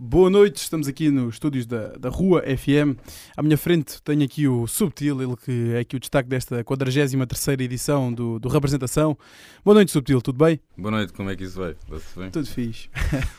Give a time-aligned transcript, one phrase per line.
[0.00, 2.96] Boa noite, estamos aqui nos estúdios da, da Rua FM.
[3.36, 7.14] À minha frente tenho aqui o Subtil, ele que é aqui o destaque desta 43
[7.58, 9.18] edição do, do Representação.
[9.64, 10.60] Boa noite, Subtil, tudo bem?
[10.76, 11.74] Boa noite, como é que isso vai?
[12.16, 12.30] Bem?
[12.30, 12.88] Tudo fixe.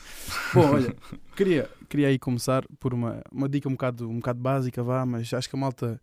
[0.52, 0.94] Bom, olha,
[1.34, 5.32] queria, queria aí começar por uma, uma dica um bocado, um bocado básica, vá, mas
[5.32, 5.98] acho que a malta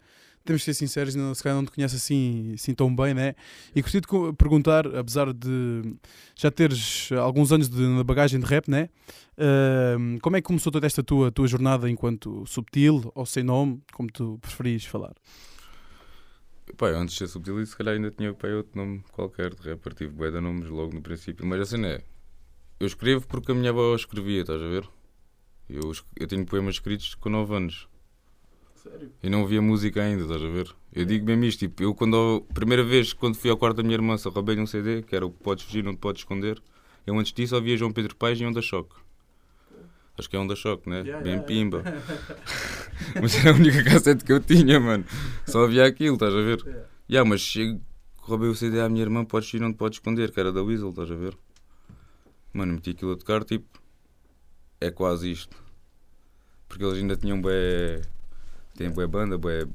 [0.47, 3.35] temos que ser sinceros, não, se calhar não te conhece assim, assim tão bem, né?
[3.75, 5.95] E gostaria de perguntar, apesar de
[6.35, 8.89] já teres alguns anos de, bagagem de rap, né?
[9.37, 13.81] Uh, como é que começou toda esta tua, tua jornada enquanto subtil ou sem nome,
[13.93, 15.13] como tu preferis falar?
[16.75, 19.93] Pai, antes de ser subtil, se calhar ainda tinha pai, outro nome qualquer de rapper.
[19.93, 21.45] Tive bué de nomes logo no princípio.
[21.45, 22.01] Mas assim é.
[22.79, 24.87] Eu escrevo porque a minha avó escrevia, estás a ver?
[25.69, 27.87] Eu, eu tenho poemas escritos com 9 anos.
[28.89, 29.11] Sério?
[29.21, 30.73] E não ouvia música ainda, estás a ver?
[30.93, 33.83] Eu digo mesmo isto, tipo, eu quando a primeira vez quando fui ao quarto da
[33.83, 36.61] minha irmã, só roubei-lhe um CD, que era o Podes Fugir, não te podes esconder.
[37.05, 38.95] Eu antes disso ouvia João Pedro Paes e Onda Choque.
[40.17, 41.01] Acho que é Onda Choque, né?
[41.01, 41.83] Yeah, Bem yeah, pimba.
[43.21, 45.05] mas era a única cassete que eu tinha, mano.
[45.45, 46.59] Só havia aquilo, estás a ver?
[46.65, 46.87] Yeah.
[47.09, 47.79] Yeah, mas chego,
[48.17, 50.63] roubei o CD à minha irmã, Podes Fugir, não te podes esconder, que era da
[50.63, 51.37] Weasel, estás a ver?
[52.51, 53.81] Mano, meti aquilo a tocar, tipo,
[54.81, 55.55] é quase isto.
[56.67, 58.01] Porque eles ainda tinham bem
[58.77, 59.67] tem boa banda, boa.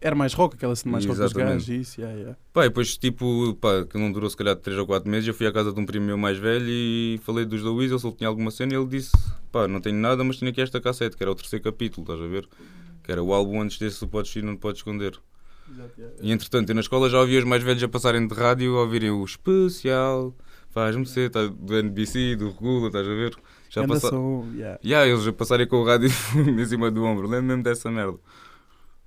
[0.00, 2.38] Era mais rock, aquela cena mais rock dos gajos, isso, yeah, yeah.
[2.52, 5.32] Pá, e depois, tipo, pá, que não durou se calhar 3 ou 4 meses, eu
[5.32, 8.06] fui à casa de um primo meu mais velho e falei dos da Weasel, se
[8.06, 9.12] ele tinha alguma cena, e ele disse:
[9.52, 12.20] pá, não tenho nada, mas tenho aqui esta cassete, que era o terceiro capítulo, estás
[12.20, 12.48] a ver?
[13.04, 15.16] Que era o álbum antes desse, tu podes ir, não te podes esconder.
[15.70, 18.34] Exato, yeah, E entretanto, eu na escola já ouvia os mais velhos a passarem de
[18.34, 20.34] rádio, a ouvirem o especial,
[20.70, 23.36] faz-me ser, tá, do NBC, do Regula, estás a ver?
[23.70, 24.10] Já Ganda passa...
[24.10, 24.78] som, yeah.
[24.84, 28.18] Yeah, eles a passarem com o rádio em cima do ombro, lembro mesmo dessa merda.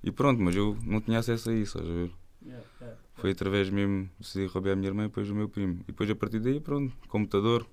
[0.06, 2.10] E pronto, mas eu não tinha acesso a isso, estás a ver?
[2.44, 2.98] Yeah, yeah.
[3.16, 5.80] Foi através mesmo, decidi roubar a minha irmã e depois o meu primo.
[5.82, 7.66] E depois a partir daí, pronto, computador.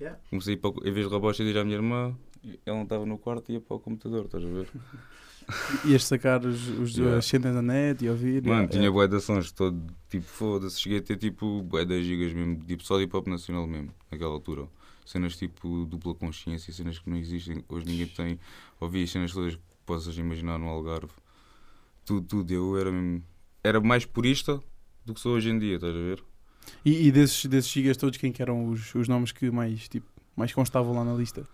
[0.00, 0.18] Yeah.
[0.30, 2.16] Comecei a ir para, o- em vez de roubar os CDs à minha irmã,
[2.64, 4.68] ela não estava no quarto e ia para o computador, estás a ver?
[5.84, 7.18] Ias sacar os, os Yeah.
[7.18, 8.42] as cenas na net e ouvir.
[8.42, 8.94] Mano, yeah, tinha yeah.
[8.94, 9.78] bué de ações, todo
[10.08, 13.26] tipo, foda-se, cheguei a ter tipo bué 10 gigas mesmo, tipo só de hip hop
[13.26, 14.66] nacional mesmo, naquela altura.
[15.04, 18.38] Cenas tipo dupla consciência, cenas que não existem, hoje ninguém tem.
[18.80, 19.58] Ouvi as cenas todas
[19.90, 21.12] possas imaginar no Algarve.
[22.04, 22.90] Tudo, tudo, eu era.
[23.62, 24.62] Era mais purista
[25.04, 26.22] do que sou hoje em dia, estás a ver?
[26.84, 30.06] E, e desses, desses gigas todos, quem que eram os, os nomes que mais, tipo,
[30.36, 31.46] mais constavam lá na lista?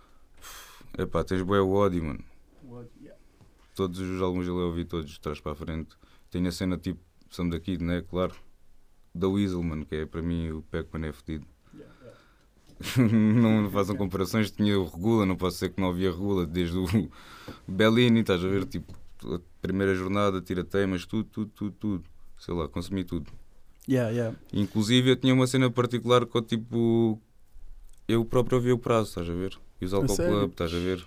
[0.98, 2.22] Epá, tens bué o ódio, mano.
[3.74, 5.96] Todos os álbuns eu ouvi todos de trás para a frente.
[6.30, 8.02] Tenho a cena tipo Sam da Kid, né?
[8.02, 8.34] Claro.
[9.14, 11.46] Da Weasel, mano, que é para mim o Pac-Man é fedido.
[12.98, 16.86] não façam comparações, tinha o Regula, não posso ser que não havia Regula desde o
[17.66, 18.64] Bellini, estás a ver?
[18.66, 18.94] Tipo,
[19.24, 22.04] a primeira jornada, tira temas, tudo, tudo, tudo, tudo.
[22.38, 23.32] Sei lá, consumi tudo.
[23.88, 24.36] Yeah, yeah.
[24.52, 27.20] Inclusive eu tinha uma cena particular com tipo.
[28.06, 29.58] Eu próprio ouvia o prazo, estás a ver?
[29.80, 30.32] E os sério?
[30.32, 31.06] Club, estás a ver?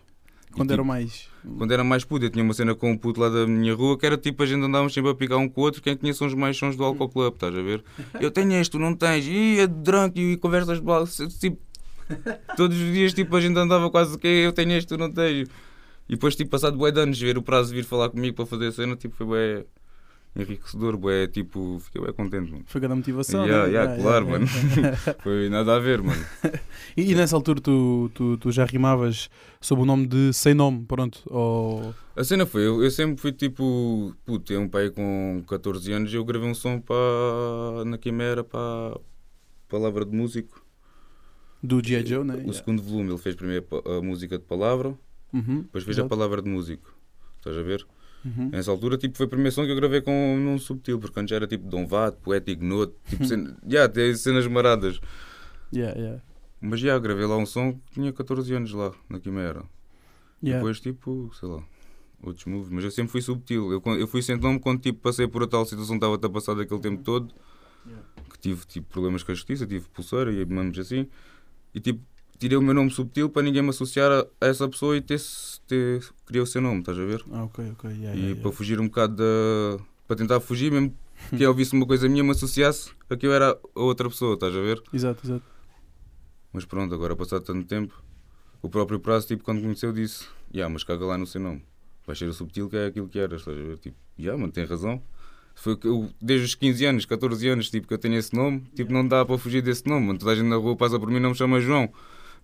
[0.52, 1.28] E, Quando tipo, mais.
[1.58, 3.98] quando era mais puto, eu tinha uma cena com um puto lá da minha rua
[3.98, 6.14] que era tipo a gente andávamos sempre a picar um com o outro, quem tinha
[6.14, 7.84] sons mais sons do Alcohol Club, estás a ver?
[8.20, 11.60] Eu tenho este, tu não tens, e é de drunk e conversas de bala, tipo,
[12.58, 15.48] todos os dias tipo a gente andava quase que eu tenho este, tu não tens.
[16.08, 18.68] E depois, tipo, passado bué de anos, ver o prazo vir falar comigo para fazer
[18.68, 19.66] a cena, tipo, foi bué
[20.36, 22.64] enriquecedor, bué, tipo, fiquei bué contente, mano.
[22.68, 23.46] Foi grande motivação.
[23.46, 23.74] Yeah, né?
[23.74, 24.96] yeah, claro, yeah.
[25.24, 26.24] Foi nada a ver, mano.
[26.96, 29.30] e, e nessa altura tu, tu, tu já rimavas
[29.60, 31.22] sob o nome de Sem Nome, pronto.
[31.28, 31.94] Ou...
[32.16, 36.14] A cena foi, eu, eu sempre fui tipo, puto, tenho um pai com 14 anos
[36.14, 38.98] e eu gravei um som para na Quimera para
[39.68, 40.64] Palavra de Músico.
[41.62, 42.06] Do G.I.
[42.06, 42.36] Joe, né?
[42.36, 42.54] O Yeah.
[42.54, 44.98] segundo volume ele fez primeiro a música de palavra,
[45.34, 46.10] Uhum, depois fez a exato.
[46.10, 46.96] palavra de músico.
[47.38, 47.86] Estás a ver?
[48.24, 48.50] Uhum.
[48.50, 51.34] Nessa altura tipo, foi a primeira som que eu gravei com num subtil, porque antes
[51.34, 55.00] era tipo Dom Vato, Poético Note, tipo, cena, yeah, tem cenas maradas.
[55.74, 56.22] Yeah, yeah.
[56.62, 59.64] Mas já, gravei lá um som que tinha 14 anos lá, na Quimera.
[60.44, 60.60] Yeah.
[60.60, 61.64] Depois, tipo, sei lá,
[62.22, 62.70] outros moves.
[62.70, 63.72] Mas eu sempre fui subtil.
[63.72, 66.56] Eu, eu fui sentando-me quando tipo, passei por a tal situação que estava a passar
[66.56, 67.34] daquele tempo todo.
[67.86, 68.06] Yeah.
[68.30, 71.08] Que tive tipo, problemas com a justiça, tive pulseira e manos assim.
[71.74, 72.02] E tipo,
[72.40, 75.20] tirei o meu nome subtil para ninguém me associar a, a essa pessoa e ter,
[75.68, 77.24] ter, criei o seu nome, estás a ver?
[77.32, 77.90] Ah, ok, ok.
[77.90, 78.42] Yeah, e yeah, yeah.
[78.42, 79.84] para fugir um bocado da.
[80.08, 80.96] para tentar fugir, mesmo
[81.30, 84.36] que quem ouvisse uma coisa minha me associasse a que eu era a outra pessoa,
[84.36, 84.82] estás a ver?
[84.94, 85.44] Exato, exato.
[86.54, 87.94] Mas pronto, agora passado tanto tempo,
[88.62, 91.64] o próprio prazo, tipo, quando conheceu, disse: Ya, mas caga lá no seu nome.
[92.08, 93.78] Vai ser o subtil que é aquilo que eras, estás a ver?
[93.78, 95.02] Tipo, ya, mano, tem razão.
[95.54, 98.62] Foi que eu, desde os 15 anos, 14 anos, tipo, que eu tenho esse nome,
[98.74, 100.20] tipo, não dá para fugir desse nome, mano.
[100.20, 101.92] Toda a gente na rua passa por mim e não me chama João.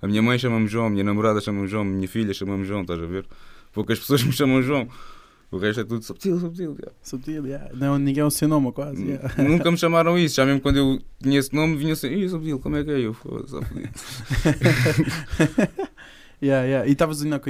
[0.06, 2.82] A minha mãe chama-me João, a minha namorada chama-me João, a minha filha chama-me João,
[2.82, 3.26] estás a ver?
[3.74, 4.88] Poucas pessoas me chamam João.
[5.52, 6.78] O resto é tudo subtil, subtil.
[6.80, 6.92] ya.
[7.02, 7.72] Subtil, yeah.
[7.74, 9.04] Não, ninguém é o seu nome, quase.
[9.04, 9.44] Yeah.
[9.44, 12.60] Nunca me chamaram isso, já mesmo quando eu tinha esse nome, vinha assim, Ih, subtil,
[12.60, 13.00] como é que é?
[13.00, 13.56] Eu, foda-se.
[16.42, 16.88] Yeah, yeah.
[16.88, 17.42] E estavas ainda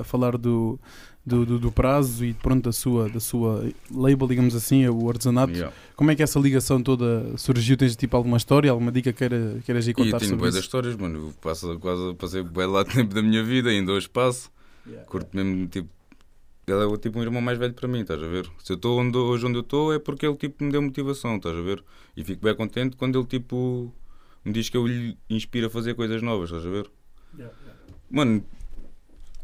[0.00, 0.78] a falar do,
[1.24, 5.52] do, do, do prazo e pronto da sua, da sua label, digamos assim, o artesanato.
[5.52, 5.74] Yeah.
[5.94, 7.76] Como é que essa ligação toda surgiu?
[7.76, 10.58] Tens tipo alguma história, alguma dica que queira, queiras E contar eu tenho sobre isso?
[10.58, 11.28] histórias, mano.
[11.28, 14.50] Eu passo, quase passei bué lá tempo da minha vida, ainda hoje passo.
[14.86, 15.88] Yeah, Curto mesmo, tipo.
[16.66, 18.48] Ele é tipo um irmão mais velho para mim, estás a ver?
[18.62, 21.36] Se eu estou onde, hoje onde eu estou é porque ele tipo me deu motivação,
[21.36, 21.82] estás a ver?
[22.16, 23.92] E fico bem contente quando ele tipo
[24.44, 26.88] me diz que eu lhe inspiro a fazer coisas novas, estás a ver?
[27.36, 27.54] yeah.
[28.10, 28.44] Mano,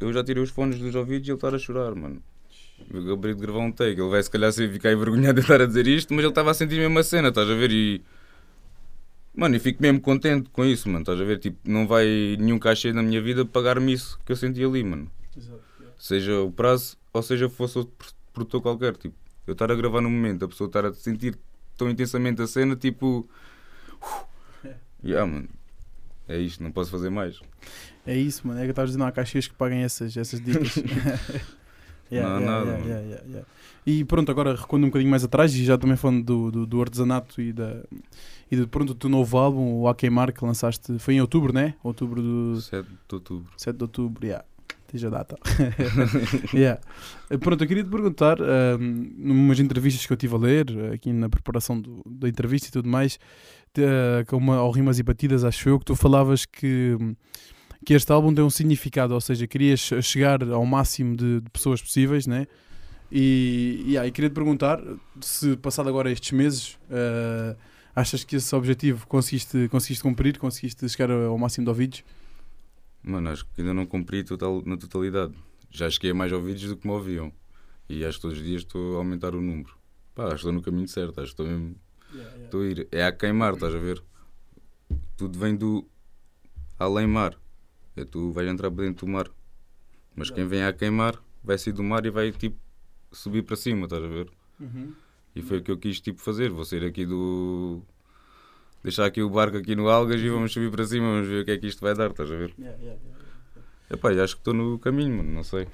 [0.01, 2.21] eu já tirei os fones dos ouvidos e ele estar a chorar, mano.
[2.93, 5.67] Eu acabei de gravar um take, ele vai se calhar ficar envergonhado de estar a
[5.67, 7.71] dizer isto, mas ele estava a sentir mesmo a cena, estás a ver?
[7.71, 8.03] E.
[9.35, 11.39] Mano, e fico mesmo contente com isso, mano, estás a ver?
[11.39, 15.11] Tipo, não vai nenhum cachê na minha vida pagar-me isso que eu senti ali, mano.
[15.37, 15.61] Exato.
[15.99, 17.95] Seja o prazo ou seja fosse outro
[18.33, 19.15] produtor qualquer, tipo.
[19.47, 21.39] Eu estar a gravar no momento, a pessoa estar a sentir
[21.77, 23.29] tão intensamente a cena, tipo.
[25.05, 25.49] Yeah, mano.
[26.29, 27.41] É isto, não posso fazer mais.
[28.07, 28.59] É isso, mano.
[28.59, 30.75] É que eu estava dizendo, há caixas que paguem essas, essas dicas.
[32.11, 32.89] Yeah, Não yeah, nada,
[33.29, 33.47] yeah.
[33.85, 36.81] E pronto, agora recuando um bocadinho mais atrás e já também falando do, do, do
[36.81, 37.83] artesanato e da
[38.51, 41.53] e de pronto, do teu novo álbum, o A Queimar, que lançaste, foi em outubro,
[41.53, 41.75] né?
[41.83, 43.53] Outubro do 7 de outubro.
[43.57, 44.45] 7 de outubro, yeah.
[44.87, 45.37] Tens a data.
[46.55, 46.81] yeah.
[47.41, 51.13] Pronto, eu queria te perguntar, um, numas entrevistas que eu estive a ler, eh, aqui
[51.13, 53.19] na preparação do- da entrevista e tudo mais,
[53.75, 56.97] de, eh, com uma, ao Rimas e Batidas, acho eu, que tu falavas que,
[57.85, 61.83] que este álbum tem um significado, ou seja, querias chegar ao máximo de, de pessoas
[61.83, 62.47] possíveis, né?
[63.11, 64.81] E, yeah, e queria te perguntar
[65.21, 67.57] se, passado agora estes meses, eh,
[67.95, 72.05] achas que esse objetivo conseguiste, conseguiste cumprir, conseguiste chegar ao máximo de ouvidos?
[73.07, 75.33] Mano, acho que ainda não cumpri total, na totalidade.
[75.71, 77.33] Já cheguei a mais ouvidos do que me ouviam.
[77.89, 79.79] E acho que todos os dias estou a aumentar o número.
[80.13, 81.21] Pá, acho que estou no caminho certo.
[81.21, 81.77] Acho que estou mesmo.
[82.43, 82.89] Estou a ir.
[82.91, 84.03] É a queimar, estás a ver?
[85.17, 85.87] Tudo vem do
[86.77, 87.39] além mar.
[87.95, 89.31] É tu vais entrar para dentro do mar.
[90.17, 92.59] Mas quem vem a queimar vai sair do mar e vai tipo
[93.13, 94.29] subir para cima, estás a ver?
[94.59, 94.93] Uhum.
[95.35, 96.51] E foi o que eu quis tipo fazer.
[96.51, 97.83] Vou sair aqui do.
[98.87, 101.45] Deixar aqui o barco aqui no Algas e vamos subir para cima, vamos ver o
[101.45, 102.55] que é que isto vai dar, estás a ver?
[102.57, 103.21] Yeah, yeah, yeah.
[103.91, 105.67] Epá, acho que estou no caminho, mano, não sei.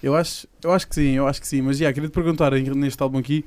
[0.00, 1.60] Eu acho, eu acho que sim, eu acho que sim.
[1.60, 3.44] Mas já, queria te perguntar neste álbum aqui.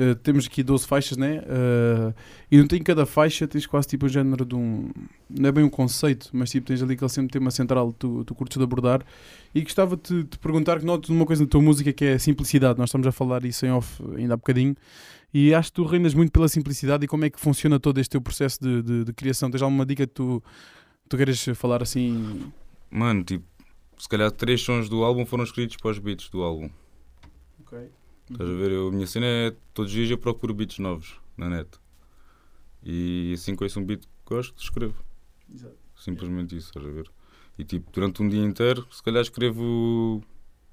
[0.00, 1.44] eh, temos aqui 12 faixas, né?
[1.46, 2.14] Eh,
[2.50, 4.90] e não tem cada faixa, tens quase tipo o género de um.
[5.30, 8.24] Não é bem um conceito, mas tipo tens ali aquele sempre tema central que tu,
[8.24, 9.04] tu curtes de abordar.
[9.54, 12.18] E gostava de te perguntar que notas uma coisa na tua música que é a
[12.18, 12.80] simplicidade.
[12.80, 14.76] Nós estamos a falar isso em off ainda há bocadinho.
[15.32, 18.10] E acho que tu reinas muito pela simplicidade e como é que funciona todo este
[18.10, 19.50] teu processo de, de, de criação.
[19.50, 20.42] Tens alguma dica que tu,
[21.08, 22.52] tu queres falar assim?
[22.90, 23.44] Mano, tipo,
[23.98, 26.70] se calhar três sons do álbum foram escritos para os beats do álbum.
[27.60, 27.90] Ok.
[28.30, 28.70] Estás a ver?
[28.72, 31.68] Eu, a minha cena é todos os dias eu procuro beats novos na net.
[32.82, 34.94] E assim que ouço um beat que gosto, escrevo.
[35.52, 35.76] Exato.
[35.96, 37.10] Simplesmente isso, estás a ver?
[37.58, 40.22] E tipo, durante um dia inteiro, se calhar escrevo.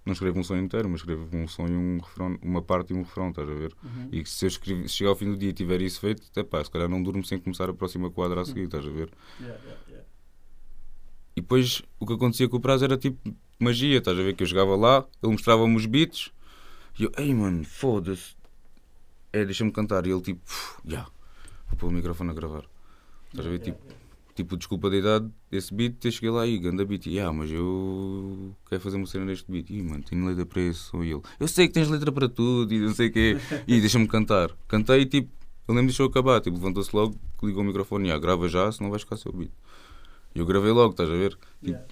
[0.05, 3.03] Não escrevo um som inteiro, mas escrevo um e um refrão, uma parte e um
[3.03, 3.73] refrão, estás a ver?
[3.81, 4.09] Uhum.
[4.11, 6.23] E que se eu escrever, se chegar ao fim do dia e tiver isso feito,
[6.29, 8.89] até pá, se calhar não durmo sem começar a próxima quadra a seguir, estás a
[8.89, 9.09] ver?
[9.39, 10.07] Yeah, yeah, yeah.
[11.35, 14.35] E depois o que acontecia com o prazo era tipo magia, estás a ver?
[14.35, 16.31] Que eu chegava lá, ele mostrava-me os beats
[16.99, 18.35] e eu, ei mano, foda-se,
[19.31, 20.05] é, deixa-me cantar.
[20.05, 20.41] E ele tipo,
[20.85, 21.07] já,
[21.67, 22.65] vou pôr o microfone a gravar.
[23.29, 23.59] Estás a ver?
[23.59, 23.79] Tipo,
[24.35, 27.05] tipo, desculpa da idade desse beat, eu cheguei lá e ganda beat.
[27.07, 29.69] E ah, mas eu quero fazer uma cena neste beat.
[29.69, 31.03] Ih, mano, tenho letra para esse som.
[31.03, 33.37] E ele, eu sei que tens letra para tudo e não sei o quê.
[33.67, 34.51] E deixa-me cantar.
[34.67, 35.29] Cantei e tipo,
[35.67, 36.41] ele nem me deixou acabar.
[36.41, 39.51] Tipo, levantou-se logo, ligou o microfone e ah, grava já, senão vais ficar seu beat.
[40.35, 41.37] E eu gravei logo, estás a ver?
[41.63, 41.85] Tipo, Yeah.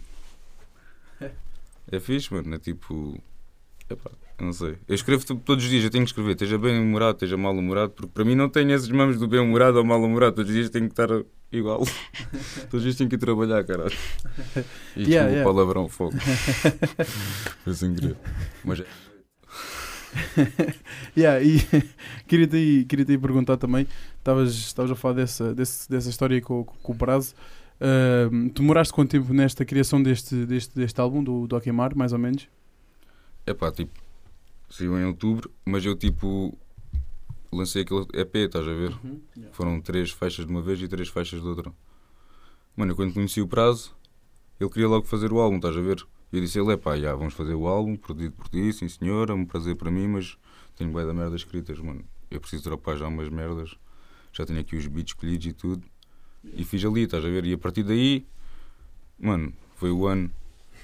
[1.91, 2.55] É fixe, mano.
[2.55, 3.21] É tipo.
[3.89, 4.75] Epá, eu não sei.
[4.87, 7.53] Eu escrevo tipo, todos os dias, eu tenho que escrever, esteja bem humorado, esteja mal
[7.55, 10.35] humorado, porque para mim não tenho esses mamos do bem humorado ou mal humorado.
[10.37, 11.09] Todos os dias tenho que estar
[11.51, 11.85] igual.
[12.69, 13.91] todos os dias tenho que ir trabalhar, caralho.
[14.97, 15.49] E Yeah, desculpa yeah.
[15.49, 16.13] o palavrão, fogo.
[17.63, 18.15] Foi sem querer.
[18.65, 18.85] Mas é.
[21.15, 21.59] Yeah, e
[22.27, 26.91] queria-te aí, queria-te aí perguntar também, estavas a falar dessa, desse- dessa história com, com
[26.91, 27.33] o prazo.
[28.53, 32.11] Tu demoraste quanto tempo nesta criação deste, deste, deste álbum, do, do A Queimar, mais
[32.13, 32.47] ou menos?
[33.47, 33.91] Epá, tipo,
[34.71, 36.57] saiu em outubro, mas eu tipo.
[37.53, 38.97] Lancei aquele EP, estás a ver?
[39.51, 41.73] Foram três faixas de uma vez e três faixas de outra.
[42.77, 43.93] Mano, eu quando conheci o prazo,
[44.57, 46.07] ele queria logo fazer o álbum, estás a ver?
[46.31, 49.29] E eu disse ele, pá, já, vamos fazer o álbum, produzido por ti, sim senhor,
[49.29, 50.37] é um prazer para mim, mas
[50.77, 52.05] tenho bué da merda escritas, mano.
[52.29, 53.75] Eu preciso dropar já umas merdas,
[54.31, 55.83] já tenho aqui os beats escolhidos e tudo.
[56.43, 57.43] E fiz ali, estás a ver?
[57.45, 58.25] E a partir daí,
[59.19, 60.31] mano, foi o ano,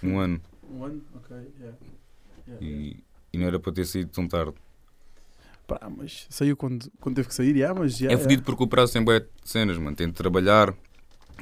[0.03, 1.01] um ano, Um ano?
[1.15, 1.77] Ok, yeah.
[2.61, 4.53] e, e não era para ter saído tão tarde.
[5.67, 8.09] Pá, mas saiu quando, quando teve que sair, yeah, mas já.
[8.09, 9.95] É fodido porque o prazo tem de cenas, mano.
[9.95, 10.73] Tem de trabalhar,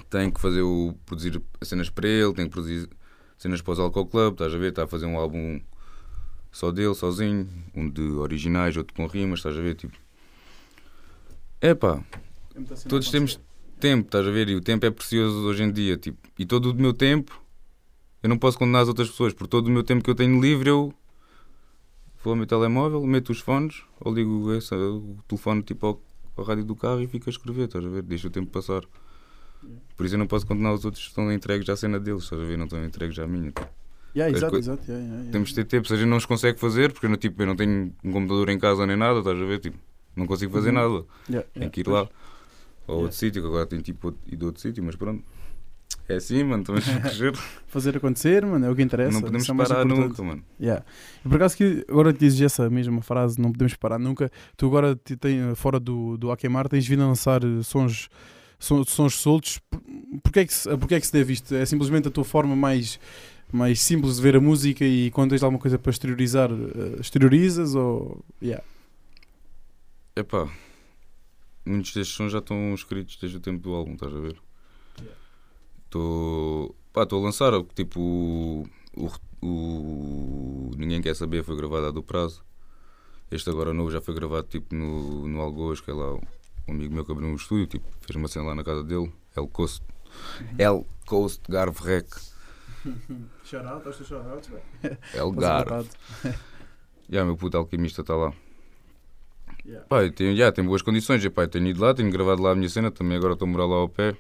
[0.10, 2.90] tenho que fazer o, produzir cenas para ele, tenho que produzir
[3.38, 4.70] cenas para os Alcohol Club, estás a ver?
[4.70, 5.62] Está a fazer um álbum
[6.52, 9.76] só dele, sozinho, um de originais, outro com rimas, estás a ver?
[9.76, 9.96] Tipo,
[11.62, 12.02] é pá,
[12.88, 13.40] todos temos
[13.80, 14.50] tempo, estás a ver?
[14.50, 17.44] E o tempo é precioso hoje em dia, tipo, e todo o meu tempo
[18.24, 20.42] eu não posso condenar as outras pessoas, por todo o meu tempo que eu tenho
[20.42, 20.94] livre eu
[22.26, 26.02] vou ao meu telemóvel, meto os fones, ou ligo esse, o telefone tipo ao,
[26.36, 28.02] ao rádio do carro e fico a escrever, estás a ver?
[28.02, 28.82] Deixa o tempo passar.
[29.96, 32.42] Por isso eu não posso condenar os outros que estão entregues à cena deles, estás
[32.42, 32.58] a ver?
[32.58, 33.52] Não estão entregues à minha.
[33.52, 33.68] Tipo.
[34.16, 34.84] Yeah, exato, exato.
[34.90, 35.32] yeah, yeah.
[35.32, 37.48] Temos de ter tempo, a gente não os consegue fazer, porque eu não, tipo, eu
[37.48, 39.60] não tenho um computador em casa nem nada, estás a ver?
[39.60, 39.78] Tipo,
[40.16, 40.76] não consigo fazer Uhum.
[40.76, 41.06] nada.
[41.56, 42.08] Yeah, que ir lá.
[42.88, 45.24] Ou outro sítio, que agora tem tipo outro- ido a outro sítio, mas pronto.
[46.08, 47.36] É assim, mano, estamos a crescer.
[47.66, 49.12] Fazer acontecer, mano, é o que interessa.
[49.14, 50.44] não podemos é parar nunca, mano.
[50.60, 50.86] Yeah.
[51.26, 54.32] E por acaso que agora que dizes essa mesma frase, não podemos parar nunca.
[54.56, 58.08] Tu agora te tem, fora do, do Akemar tens vindo a lançar eh, sons,
[58.60, 59.58] sons, sons soltos.
[59.70, 59.82] Por-
[60.24, 61.54] Porquê é, que se, porquê é que se deve isto?
[61.56, 63.00] É simplesmente a tua forma mais,
[63.52, 67.74] mais simples de ver a música e quando tens alguma coisa para exteriorizar, eh, exteriorizas
[67.74, 68.24] ou.
[68.42, 68.64] Yeah.
[70.16, 70.48] Epá,
[71.66, 74.36] muitos destes sons já estão escritos desde o tempo do álbum, estás a ver?
[75.96, 76.76] Estou.
[76.94, 78.00] A lançar, tipo.
[78.00, 79.12] O,
[79.42, 82.44] o, o Ninguém Quer Saber foi gravado há do prazo.
[83.32, 86.22] Este agora novo já foi gravado tipo no, no Algoz, que é lá um
[86.74, 89.48] amigo meu que abriu um estúdio, tipo, fez uma cena lá na casa dele, El
[89.48, 89.84] Coast.
[90.58, 92.08] El Coast Garve Rec.
[93.44, 94.50] Shout out, estás shout out,
[95.14, 95.90] El Garve.
[97.10, 98.34] Já, meu puto alquimista está lá.
[99.90, 101.24] Pá, eu tenho, já, tem boas condições.
[101.24, 103.48] E, pá, eu tenho ido lá, tenho gravado lá a minha cena, também agora estou
[103.48, 104.16] a morar lá ao pé.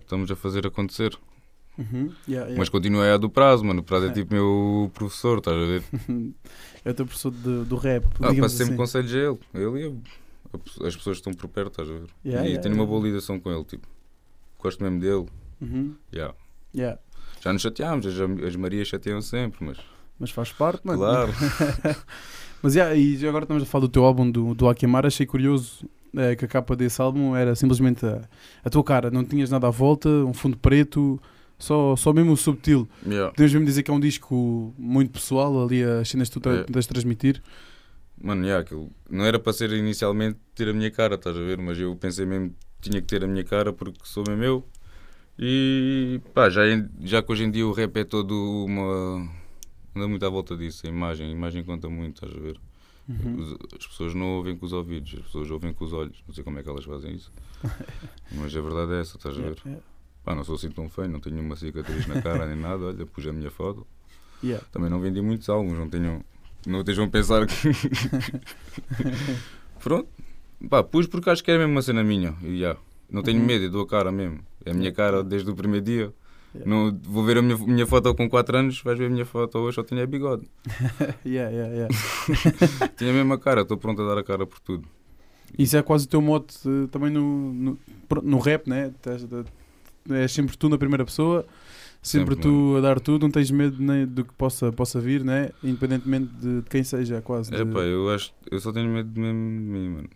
[0.00, 1.16] Estamos a fazer acontecer.
[1.76, 2.12] Uhum.
[2.28, 2.54] Yeah, yeah.
[2.56, 3.80] Mas continua a do prazo, mano.
[3.80, 5.82] O prazo é tipo meu professor, estás a ver?
[6.84, 8.04] É o teu professor de- do rap.
[8.20, 8.76] Ah, passo sempre assim.
[8.76, 9.38] conselhos a ele.
[9.54, 12.08] Ele e a- as pessoas que estão por perto, estás a ver?
[12.24, 12.86] Yeah, e yeah, tenho uma yeah.
[12.86, 13.88] boa ligação com ele, tipo.
[14.58, 15.26] Gosto mesmo dele.
[15.62, 15.94] Uhum.
[16.12, 16.34] já.
[16.74, 16.98] Yeah.
[17.40, 19.78] Já nos chateámos, as, as Marias chateiam sempre, mas.
[20.18, 20.98] Mas faz parte, mano.
[20.98, 21.32] Claro.
[22.62, 25.86] Mas yeah, e agora estamos a falar do teu álbum do, do Akemar, achei curioso
[26.16, 28.22] eh, que a capa desse álbum era simplesmente a,
[28.64, 31.20] a tua cara, não tinhas nada à volta, um fundo preto,
[31.58, 32.88] só, só mesmo o subtil.
[33.06, 33.30] Yeah.
[33.30, 36.64] Podemos mesmo dizer que é um disco muito pessoal, ali as cenas que tu É.
[36.64, 37.42] tentas transmitir.
[38.20, 41.58] Mano, já, aquilo não era para ser inicialmente ter a minha cara, estás a ver?
[41.58, 44.64] Mas eu pensei mesmo que tinha que ter a minha cara porque sou mesmo eu.
[45.38, 46.62] E pá, já,
[47.02, 48.32] já que hoje em dia o rap é todo
[48.64, 49.28] uma.
[49.94, 51.26] anda muito à volta disso, a imagem.
[51.26, 52.56] A imagem conta muito, estás a ver?
[53.08, 53.56] Uhum.
[53.78, 56.22] As pessoas não ouvem com os ouvidos, as pessoas ouvem com os olhos.
[56.26, 57.30] Não sei como é que elas fazem isso.
[58.32, 59.44] Mas a verdade é essa, estás a ver?
[59.48, 59.82] Yeah, yeah,
[60.24, 62.86] Pá, não sou assim tão feio, não tenho nenhuma cicatriz na cara nem nada.
[62.86, 63.86] Olha, pus a minha foto.
[64.42, 64.64] yeah.
[64.72, 66.24] Também não vendi muitos álbuns, não tenho.
[66.66, 67.54] Não estejam a pensar que.
[69.82, 70.08] Pronto.
[70.68, 72.34] Pá, pus porque acho que é mesmo uma cena minha.
[72.42, 72.76] E já.
[73.10, 73.46] Não tenho Uhum.
[73.46, 74.40] medo, eu dou a cara mesmo.
[74.64, 76.12] É a minha cara desde o primeiro dia.
[76.54, 76.70] Yeah.
[76.70, 79.58] Não, vou ver a minha, minha foto com 4 anos, vais ver a minha foto
[79.58, 80.46] hoje, só tinha bigode.
[81.26, 81.88] Yeah, yeah, yeah.
[82.96, 84.86] Tinha a mesma cara, estou pronto a dar a cara por tudo.
[85.58, 87.78] Isso é quase o teu mote eh, também no, no,
[88.22, 88.92] no rap, né?
[89.02, 89.44] Tens de-
[90.10, 91.46] É sempre tu na primeira pessoa,
[92.02, 95.24] sempre, Sempre, tu a dar tudo, não tens medo nem do que possa, possa vir,
[95.24, 95.50] né?
[95.62, 97.52] Independentemente de, de quem seja, quase.
[97.54, 98.32] É de- pá, eu acho.
[98.50, 100.08] Eu só tenho medo de mim, mano.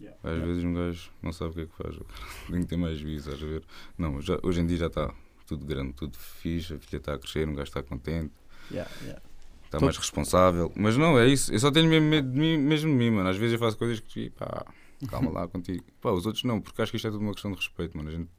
[0.00, 0.18] Yeah.
[0.22, 1.96] Às vezes um gajo não sabe o que é que faz.
[2.50, 3.62] Tem que ter mais juízo, a ver?
[3.96, 5.12] Não, já, hoje em dia já está
[5.46, 8.32] tudo grande, tudo fixe, a filha está a crescer, um gajo está contente,
[8.70, 9.20] Yeah, yeah.
[9.66, 10.72] está Tô- mais responsável.
[10.74, 11.52] Mas não, é isso.
[11.52, 13.28] Eu só tenho mesmo medo de mim, mesmo de mim, mano.
[13.28, 14.64] Às vezes eu faço coisas que, pá,
[15.08, 15.84] calma lá contigo.
[16.00, 18.08] Pá, os outros não, porque acho que isto é tudo uma questão de respeito, mano.
[18.08, 18.30] A gente,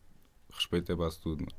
[0.51, 1.55] respeito é base de tudo, mano.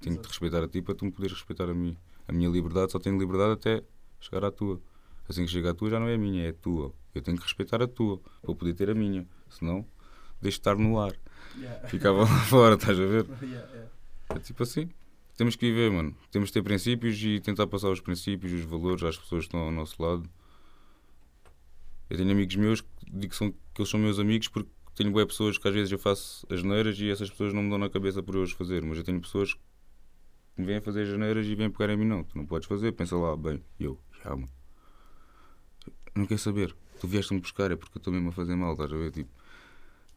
[0.00, 1.96] Tenho que te respeitar a ti para tu me poderes respeitar a mim.
[2.26, 3.82] A minha liberdade só tenho liberdade até
[4.20, 4.80] chegar à tua.
[5.28, 6.94] Assim que chega à tua já não é a minha, é a tua.
[7.14, 9.26] Eu tenho que respeitar a tua para poder ter a minha.
[9.50, 9.84] Senão,
[10.40, 11.12] deixo de estar no ar.
[11.58, 11.88] Yeah.
[11.88, 13.26] Ficava lá fora, estás a ver?
[13.42, 13.90] Yeah, yeah.
[14.34, 14.88] É tipo assim.
[15.36, 16.16] Temos que viver, mano.
[16.30, 19.60] Temos que ter princípios e tentar passar os princípios, os valores às pessoas que estão
[19.60, 20.28] ao nosso lado.
[22.10, 25.12] Eu tenho amigos meus que digo que, são, que eles são meus amigos porque tenho
[25.12, 27.78] boas pessoas que às vezes eu faço as neiras e essas pessoas não me dão
[27.78, 28.82] na cabeça por eu as fazer.
[28.82, 29.60] Mas eu tenho pessoas que
[30.56, 32.06] me vêm fazer as neiras e vêm pegar em mim.
[32.06, 32.92] Não, tu não podes fazer.
[32.92, 33.62] Pensa lá, bem.
[33.78, 34.50] Eu, já, mano.
[36.14, 36.74] Não quero saber.
[37.00, 39.12] Tu vieste-me buscar, é porque eu estou mesmo a fazer mal, estás a ver?
[39.12, 39.30] Tipo,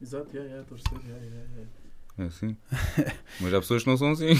[0.01, 1.80] Exato, yeah, yeah, estou a perceber, yeah, yeah, yeah.
[2.17, 2.55] É assim.
[3.39, 4.33] Mas há pessoas que não são assim.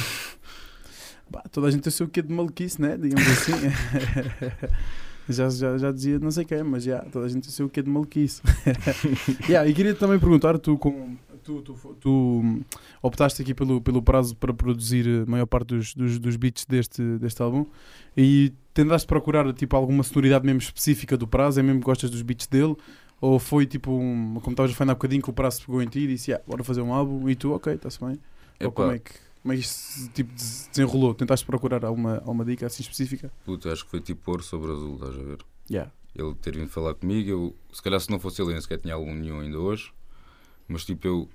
[1.29, 2.97] Bah, toda a gente tem o seu quê de maluquice, né?
[2.97, 3.53] Digamos assim.
[5.29, 7.69] já, já, já dizia não sei quem, mas já, toda a gente tem o seu
[7.69, 8.41] quê de maluquice.
[9.47, 12.61] yeah, e queria também perguntar, tu, com, tu, tu, tu
[13.01, 17.01] optaste aqui pelo, pelo prazo para produzir a maior parte dos, dos, dos beats deste,
[17.17, 17.65] deste álbum
[18.15, 22.21] e tentaste procurar tipo, alguma sonoridade mesmo específica do prazo, é mesmo que gostas dos
[22.21, 22.75] beats dele?
[23.21, 25.87] Ou foi tipo, um, como estavas a falar há bocadinho, que o prazo pegou em
[25.87, 28.19] ti e disse, yeah, bora fazer um álbum e tu, ok, está-se bem.
[28.59, 29.13] Ou como é que,
[29.43, 31.13] como é que isto tipo, se desenrolou?
[31.13, 33.31] Tentaste procurar alguma, alguma dica assim específica?
[33.45, 35.37] Puta, acho que foi tipo ouro sobre azul, estás a ver?
[35.69, 35.91] Yeah.
[36.15, 38.95] Ele ter vindo falar comigo, eu, se calhar se não fosse ele, nem sequer tinha
[38.95, 39.93] algum nenhum ainda hoje.
[40.67, 41.29] Mas tipo, eu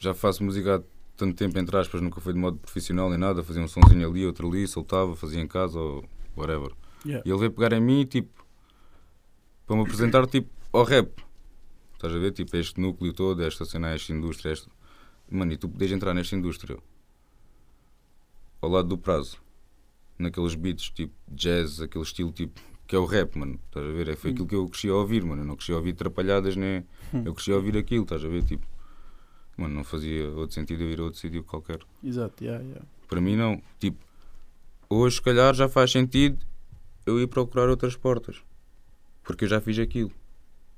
[0.00, 0.82] já faço música há
[1.16, 3.44] tanto tempo, entre aspas, nunca foi de modo profissional nem nada.
[3.44, 6.04] Fazia um sonzinho ali, outro ali, soltava, fazia em casa ou
[6.36, 6.72] whatever.
[7.06, 7.22] Yeah.
[7.24, 8.44] E ele veio pegar em mim, tipo,
[9.66, 11.22] para me apresentar, tipo, ao rap.
[11.94, 12.32] Estás a ver?
[12.32, 14.70] Tipo, este núcleo todo, esta cena, esta indústria, esta...
[15.30, 16.76] Mano, e tu podes entrar nesta indústria
[18.60, 19.38] ao lado do prazo,
[20.18, 23.58] naqueles beats, tipo, jazz, aquele estilo, tipo, que é o rap, mano.
[23.66, 24.08] Estás a ver?
[24.08, 24.34] É, foi Hum.
[24.34, 25.42] aquilo que eu cresci a ouvir, mano.
[25.42, 26.80] Eu não cresci a ouvir trapalhadas, nem...
[27.14, 27.22] Hum.
[27.24, 28.42] Eu cresci a ouvir aquilo, estás a ver?
[28.44, 28.66] Tipo,
[29.56, 31.80] mano, não fazia outro sentido eu ir a outro sítio qualquer.
[32.04, 32.84] Exato, yeah, yeah.
[33.08, 33.60] Para mim, não.
[33.80, 33.98] Tipo,
[34.88, 36.44] hoje, se calhar, já faz sentido
[37.06, 38.42] eu ir procurar outras portas.
[39.24, 40.12] Porque eu já fiz aquilo.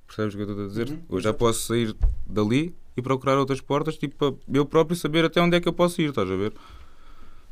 [0.06, 0.88] Percebes o que eu estou a dizer?
[0.88, 1.02] Uhum.
[1.08, 1.96] Hoje já posso sair
[2.26, 5.72] dali e procurar outras portas, tipo, para eu próprio saber até onde é que eu
[5.72, 6.52] posso ir, estás a ver?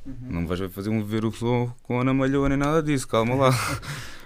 [0.06, 0.14] Uhum.
[0.22, 3.34] Não vais fazer um ver o som com a Ana Malhoa nem nada disso, calma
[3.34, 3.50] lá.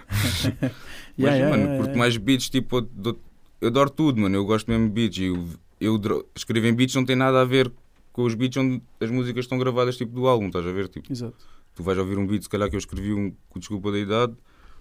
[1.17, 1.97] Mas, Yeah, mano, yeah, curto yeah.
[1.97, 3.19] mais beats, tipo, eu,
[3.59, 4.35] eu adoro tudo, mano.
[4.35, 5.17] Eu gosto mesmo de beats.
[5.19, 5.47] Eu,
[5.81, 7.71] eu escrever em beats não tem nada a ver
[8.13, 10.87] com os beats onde as músicas estão gravadas, tipo, do álbum, estás a ver?
[10.87, 11.35] Tipo, Exato.
[11.75, 14.33] tu vais ouvir um beat, se calhar que eu escrevi um com desculpa da idade,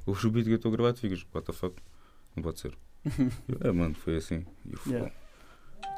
[0.04, 1.74] ouves o beat que eu estou a gravar, tu ficas, what the fuck?
[2.34, 2.72] Não pode ser.
[3.60, 4.44] É, mano, foi assim.
[4.64, 5.10] E Yeah.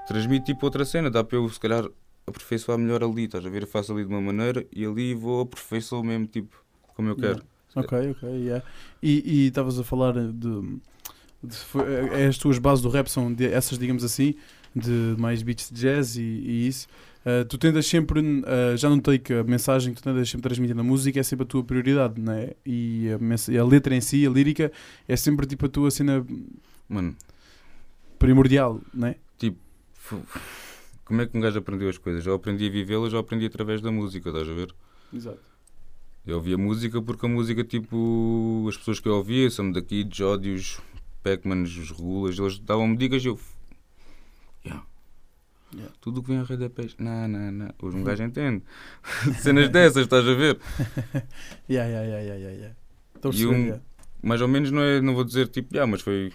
[0.07, 1.85] Transmite tipo outra cena, dá para eu, se calhar,
[2.27, 3.63] aperfeiçoar melhor ali, estás a ver?
[3.63, 6.57] Eu faço ali de uma maneira e ali vou aperfeiçoar mesmo, tipo,
[6.95, 7.43] como eu quero.
[7.75, 8.65] Ok, ok, yeah.
[9.03, 13.47] E estavas a falar de, de- foi- é, as tuas bases do rap são de-
[13.47, 14.35] essas, digamos assim,
[14.75, 16.87] de mais beats de jazz e, e isso.
[17.27, 20.75] Uh, tu tentas sempre, uh, já notei que a mensagem que tu tentas sempre transmitir
[20.75, 22.55] na música é sempre a tua prioridade, não é?
[22.65, 24.73] E a, e a letra em si, a lírica,
[25.07, 26.25] é sempre tipo a tua cena
[26.89, 27.17] Mano,
[28.19, 29.17] primordial, não é?
[29.93, 30.23] fu-
[31.05, 32.25] como é que um gajo aprendeu as coisas?
[32.27, 34.75] Eu aprendi a vivê-las, eu aprendi através da música, estás a ver?
[35.13, 35.41] Exato.
[36.27, 40.17] Eu ouvia música porque a música, tipo, as pessoas que eu ouvia, são daqui, de
[40.19, 40.81] Jódios,
[41.23, 43.39] Pac-Mans, os Regulas, eles davam-me dicas e eu.
[44.65, 44.85] Yeah.
[45.75, 45.95] Yeah.
[46.01, 46.97] Tudo o que vem à rede é peixe.
[46.99, 47.71] Não, não, não.
[47.83, 48.63] Hoje um gajo entende.
[49.41, 50.59] Cenas dessas, estás a ver?
[51.69, 52.77] Yeah, yeah, yeah, yeah, yeah, yeah.
[53.35, 53.81] E um-.
[54.23, 56.33] Mais ou menos, não, é, não vou dizer tipo, yeah, mas foi.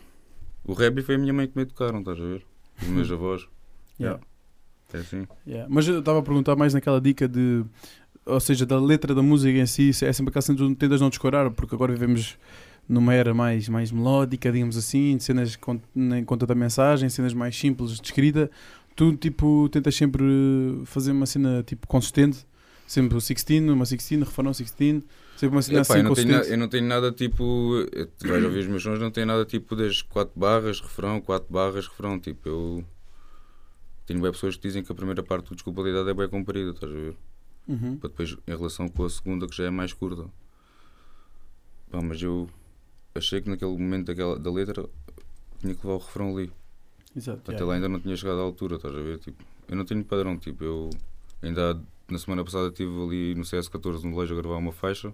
[0.66, 2.46] O rap foi a minha mãe que me educaram, estás a ver?
[2.82, 3.48] Os meus avós.
[4.00, 4.20] Yeah.
[4.94, 5.28] É assim.
[5.46, 5.68] Yeah.
[5.70, 7.64] Mas eu estava a perguntar mais naquela dica de.
[8.26, 11.02] Ou seja, da letra da música em si, é sempre aquela cena de tu tentas
[11.02, 12.38] não descorar, porque agora vivemos
[12.88, 17.34] numa era mais, mais melódica, digamos assim, de cenas com, em conta da mensagem, cenas
[17.34, 18.50] mais simples de escrita.
[18.96, 20.24] Tu, tipo, tentas sempre
[20.86, 22.46] fazer uma cena, tipo, consistente,
[22.88, 25.04] sempre o 16, uma 16, refrão 16,
[25.38, 27.86] sempre uma cena Epá, assim eu, não tenho, eu não tenho nada tipo.
[27.92, 31.20] eu- Tu vais ouvir os meus sons, não tenho nada tipo das 4 barras, refrão,
[31.22, 32.20] 4 barras, refrão.
[32.20, 32.86] Tipo, eu.
[34.06, 36.92] Tenho bem pessoas que dizem que a primeira parte do Desculpabilidade é bem comprida, estás
[36.92, 37.16] a ver?
[37.68, 37.98] Uhum.
[37.98, 40.26] Para depois, em relação com a segunda, que já é mais curta.
[41.90, 42.50] Pá, mas eu
[43.16, 44.86] achei que naquele momento daquela, da letra
[45.62, 46.52] tinha que levar o refrão ali.
[47.16, 47.40] Exato.
[47.44, 47.66] Até yeah.
[47.66, 49.20] lá ainda não tinha chegado à altura, estás a ver?
[49.20, 50.90] Tipo, eu não tenho padrão, tipo, eu
[51.42, 55.14] ainda há- na semana passada estive ali no CS14 no Lejo a gravar uma faixa.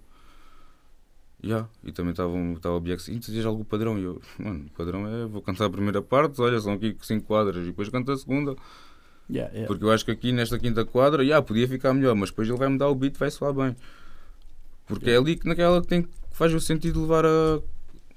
[1.41, 2.33] Yeah, e também estava
[2.75, 3.97] o BX, e tens algum padrão?
[3.97, 7.25] E eu, mano, o padrão é, vou cantar a primeira parte, olha, são aqui 5
[7.25, 8.55] quadras, e depois canto a segunda,
[9.29, 9.67] Yeah, yeah.
[9.67, 12.57] porque eu acho que aqui nesta quinta quadra, yeah, podia ficar melhor, mas depois ele
[12.57, 13.75] vai me dar o beat, vai soar bem.
[14.87, 17.61] Porque é ali que naquela que tem que faz o sentido levar a.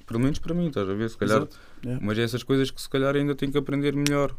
[0.07, 1.11] Pelo menos para mim, estás a ver?
[1.11, 1.47] Se calhar.
[2.01, 4.35] Mas é essas coisas que se calhar ainda tenho que aprender melhor.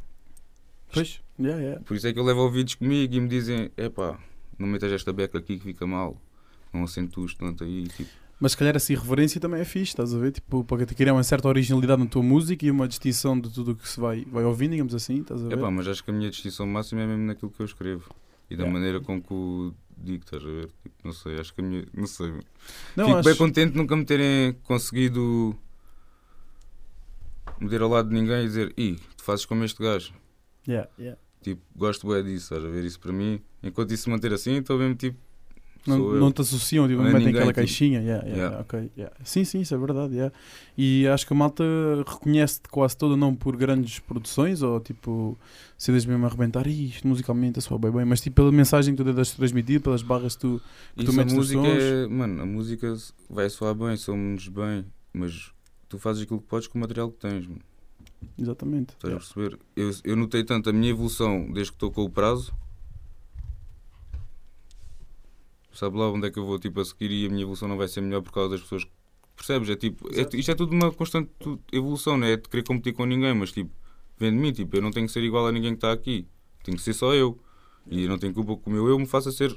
[0.94, 1.82] Pois, yeah, yeah.
[1.84, 4.20] Por isso é que eu levo ouvidos comigo e me dizem: epá,
[4.58, 6.18] não metas esta beca aqui que fica mal.
[6.72, 7.84] Não acentues tanto aí.
[7.88, 10.32] Tipo, Mas se calhar essa irreverência também é fixe, estás a ver?
[10.32, 13.72] Tipo, para te criar uma certa originalidade na tua música e uma distinção de tudo
[13.72, 15.58] o que se vai, vai ouvindo, digamos assim, estás a ver?
[15.58, 18.10] epá, mas acho que a minha distinção máxima é mesmo naquilo que eu escrevo
[18.50, 18.74] e da Yeah.
[18.80, 20.70] maneira com que o digo, estás a ver?
[20.82, 21.86] Tipo, não sei, acho que a minha.
[21.94, 22.34] Não sei.
[22.96, 23.30] Não, Fico acho...
[23.30, 25.56] bem contente de nunca me terem conseguido
[27.60, 30.14] meter ao lado de ninguém e dizer: Ih, tu fazes como este gajo.
[30.68, 31.20] Yeah, yeah.
[31.42, 32.84] Tipo, gosto bem disso, estás a ver?
[32.86, 35.18] Isso para mim, enquanto isso se manter assim, estou mesmo tipo.
[35.86, 38.00] Não, não te associam, tipo, Não é metem ninguém, aquela tipo, caixinha.
[38.00, 38.62] Yeah, yeah, yeah.
[38.62, 39.14] ok, yeah.
[39.26, 40.14] Sim, sim, isso é verdade.
[40.14, 40.34] yeah.
[40.78, 41.62] E acho que a malta
[42.08, 45.38] reconhece-te quase toda, não por grandes produções ou tipo
[45.78, 48.96] cedas mesmo a arrebentar, "Ih, isto musicalmente é só bem bem, mas tipo pela mensagem
[48.96, 50.62] que tu tentas transmitir, pelas barras que tu.
[50.96, 51.84] que tu Isso a metes nos música sons.
[51.84, 52.08] é.
[52.08, 52.96] Mano, a música
[53.30, 55.52] vai soar bem, somos bem, mas
[55.90, 57.60] tu fazes aquilo que podes com o material que tens, mano.
[58.38, 58.94] Exatamente.
[58.94, 59.60] Estás a perceber?
[59.76, 62.54] Eu, eu notei tanto a minha evolução desde que estou com o prazo.
[65.74, 67.78] Sabe lá onde é que eu vou tipo, a seguir e a minha evolução não
[67.78, 68.84] vai ser melhor por causa das pessoas.
[68.84, 68.92] que-
[69.36, 69.70] Percebes?
[69.70, 71.32] É tipo, é- isto é tudo uma constante
[71.72, 73.72] evolução, não é de querer competir com ninguém, mas tipo,
[74.20, 76.28] vem de mim, tipo, eu não tenho que ser igual a ninguém que está aqui.
[76.64, 77.40] Tenho que ser só eu.
[77.90, 79.54] E não tenho culpa que o meu eu me faça ser.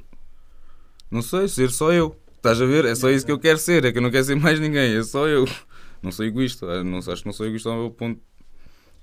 [1.11, 2.17] Não sei, ser só eu.
[2.37, 2.87] Estás a ver?
[2.87, 3.85] É só isso que eu quero ser.
[3.85, 4.97] É que eu não quero ser mais ninguém.
[4.97, 5.45] É só eu.
[6.03, 6.83] Não sou egoísta.
[6.83, 8.21] Não, acho que não sou egoísta ao meu ponto.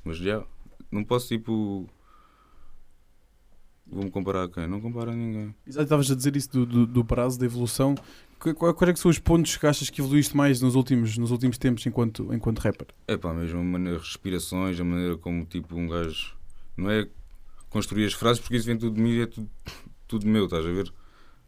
[0.04, 0.44] Mas já.
[0.92, 1.88] Não posso tipo.
[3.86, 4.68] Vou-me comparar a quem?
[4.68, 5.54] Não comparo a ninguém.
[5.68, 7.96] Exato, estavas a dizer isso do, do, do prazo, da evolução.
[8.39, 11.18] Qu- Quais quais é que são os pontos que achas que evoluíste mais nos últimos,
[11.18, 12.88] nos últimos tempos enquanto, enquanto rapper?
[13.08, 16.36] É pá, mesmo a maneira, respirações, a maneira como tipo um gajo.
[16.78, 17.08] Não é
[17.70, 19.50] construir as frases porque isso vem tudo de mim e é tudo,
[20.08, 20.92] tudo meu, estás a ver?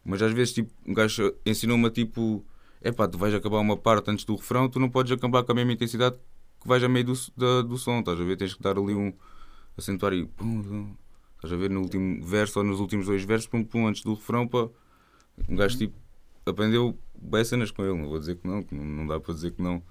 [0.03, 2.45] Mas às vezes tipo, um gajo ensinou-me a tipo.
[2.81, 5.51] É pá, tu vais acabar uma parte antes do refrão, tu não podes acabar com
[5.53, 6.17] a mesma intensidade
[6.65, 8.35] que vais a meio do, da- do som, estás a ver?
[8.35, 9.13] Tens que dar ali um.
[9.77, 10.25] acentuar e.
[10.25, 10.95] Pum, pum,
[11.35, 11.69] estás a ver?
[11.69, 14.67] No último verso ou nos últimos dois versos, pum, pum, antes do refrão, para.
[15.47, 15.95] Um gajo tipo.
[16.45, 19.51] aprendeu bem cenas com ele, não vou dizer que não, que não, dá para dizer
[19.51, 19.81] que não.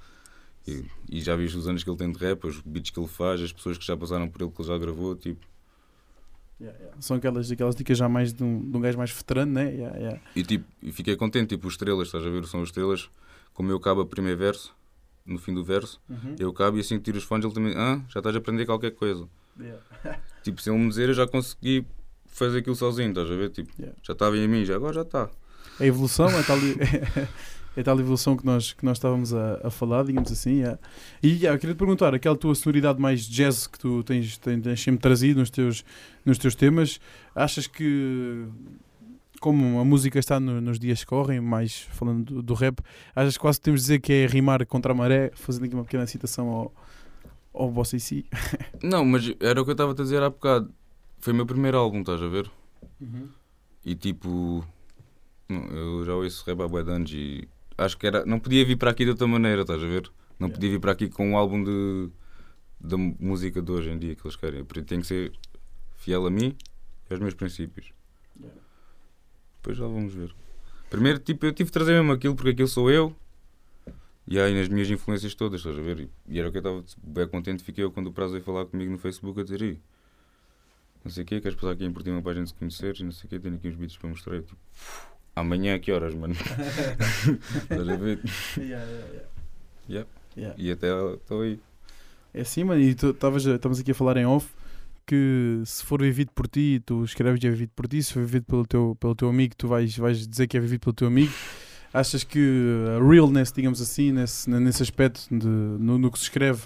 [0.67, 3.07] E, e já vi os anos que ele tem de rap, os beats que ele
[3.09, 5.47] faz, as pessoas que já passaram por ele, que ele já gravou, tipo.
[6.99, 9.71] São aquelas, aquelas dicas já mais de um, de um gajo mais veterano, né?
[9.75, 10.21] Yeah, yeah.
[10.35, 12.47] E, tipo, fiquei contente, tipo, os estrelas, estás a ver?
[12.47, 13.11] São os estrelas,
[13.53, 14.75] como eu cabo o primeiro verso,
[15.27, 16.01] no fim do verso,
[16.39, 18.67] eu cabo e assim que tiro os fones, ele também, ah, já estás a aprender
[18.67, 19.27] qualquer coisa.
[20.43, 21.87] Tipo, se ele me dizer, eu já consegui
[22.27, 23.49] fazer aquilo sozinho, estás a ver?
[23.51, 23.97] Tipo, Yeah.
[24.03, 25.31] já estava em mim, já agora já está.
[25.81, 26.59] A evolução é tal,
[27.77, 30.57] é tal evolução que nós, que nós estávamos a, a falar, digamos assim.
[30.59, 30.79] yeah.
[31.23, 34.63] E yeah, eu queria te perguntar, aquela tua sonoridade mais jazz que tu tens, tens,
[34.63, 35.85] tens sempre trazido nos teus,
[36.27, 37.01] nos teus temas,
[37.35, 38.47] achas que,
[39.45, 42.79] como a música está no- nos dias que correm, mais falando do, do rap,
[43.15, 45.85] achas que quase temos de dizer que é rimar contra a maré, fazendo aqui uma
[45.85, 46.75] pequena citação ao,
[47.53, 48.25] ao Bossa e Si?
[48.83, 50.73] Não, mas era o que eu estava a dizer há bocado.
[51.19, 52.51] Foi o meu primeiro álbum, estás a ver?
[53.85, 54.65] E tipo,
[55.49, 59.05] eu já ouço rap há bué e acho que era, não podia vir para aqui
[59.05, 60.11] de outra maneira, estás a ver?
[60.39, 60.55] Não Yeah.
[60.55, 62.09] podia vir para aqui com um álbum de,
[62.81, 64.65] da música de hoje em dia que eles querem.
[64.65, 65.33] Tem que ser
[65.97, 66.57] fiel a mim
[67.09, 67.93] e aos meus princípios.
[69.65, 69.75] Yeah.
[69.75, 70.35] Depois já vamos ver.
[70.91, 73.15] Primeiro, tipo, eu tive de trazer mesmo aquilo porque aquilo sou eu.
[74.27, 76.01] E aí nas minhas influências todas, estás a ver?
[76.01, 78.45] E, e era o que eu estava bem contente, fiquei eu quando o Prazo veio
[78.45, 79.79] falar comigo no Facebook a dizer "Ih,
[81.05, 83.05] não sei o quê, queres passar aqui em Portimão para a gente se conhecer e
[83.05, 84.35] não sei o quê, tenho aqui uns vídeos para mostrar.
[84.37, 84.59] Eu, tipo,
[85.37, 86.35] amanhã a que horas, mano?
[87.71, 88.21] Estás a ver?
[89.87, 90.09] Yeah.
[90.37, 90.55] Yeah.
[90.57, 91.61] E até estou aí.
[92.33, 93.47] É assim, mano, e tu estavas
[93.79, 94.49] aqui a falar em off
[95.07, 98.21] que se for vivido por ti, tu escreves que é vivido por ti, se for
[98.23, 101.07] vivido pelo teu, pelo teu amigo, tu vais, vais dizer que é vivido pelo teu
[101.09, 101.33] amigo.
[101.93, 102.41] Achas que
[102.89, 106.63] a realness, digamos assim, nesse, nesse aspecto, de, no, no que se escreve,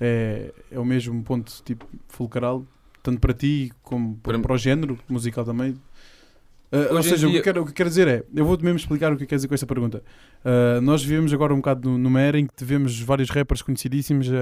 [0.00, 2.64] é, é o mesmo ponto tipo fulcral,
[3.02, 5.74] tanto para ti como para, Para- para o género musical também?
[6.72, 8.44] Ah, ou seja, o, que eu dia- quero, o que eu quero dizer é, eu
[8.44, 10.04] vou-te mesmo explicar o que eu quero dizer com esta pergunta.
[10.44, 14.32] Uh, nós vivemos agora um bocado numa era em que vemos vários rappers conhecidíssimos uh,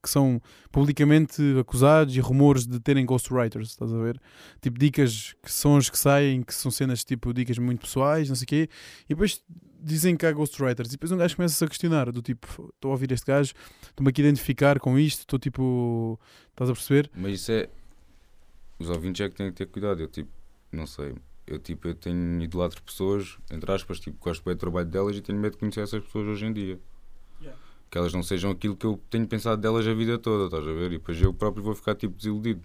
[0.00, 4.20] que são publicamente acusados e rumores de terem ghostwriters, estás a ver?
[4.60, 8.36] Tipo dicas que são as que saem, que são cenas tipo dicas muito pessoais, não
[8.36, 8.68] sei o quê,
[9.06, 9.42] e depois
[9.82, 12.92] dizem que há ghostwriters, e depois um gajo começa-se a questionar, do tipo, estou a
[12.92, 13.52] ouvir este gajo,
[13.88, 16.18] estou-me aqui a identificar com isto, estou tipo,
[16.50, 17.10] estás a perceber?
[17.14, 17.68] Mas isso é.
[18.78, 20.00] Os ouvintes é que têm que ter cuidado.
[20.02, 20.30] Eu, tipo,
[20.72, 21.14] não sei.
[21.46, 25.20] Eu, tipo, eu tenho idolatro pessoas, entre aspas, tipo, gosto bem do trabalho delas e
[25.20, 26.80] tenho medo de conhecer essas pessoas hoje em dia.
[27.40, 27.60] Yeah.
[27.88, 30.72] Que elas não sejam aquilo que eu tenho pensado delas a vida toda, estás a
[30.72, 30.86] ver?
[30.86, 32.62] E depois eu próprio vou ficar, tipo, desiludido.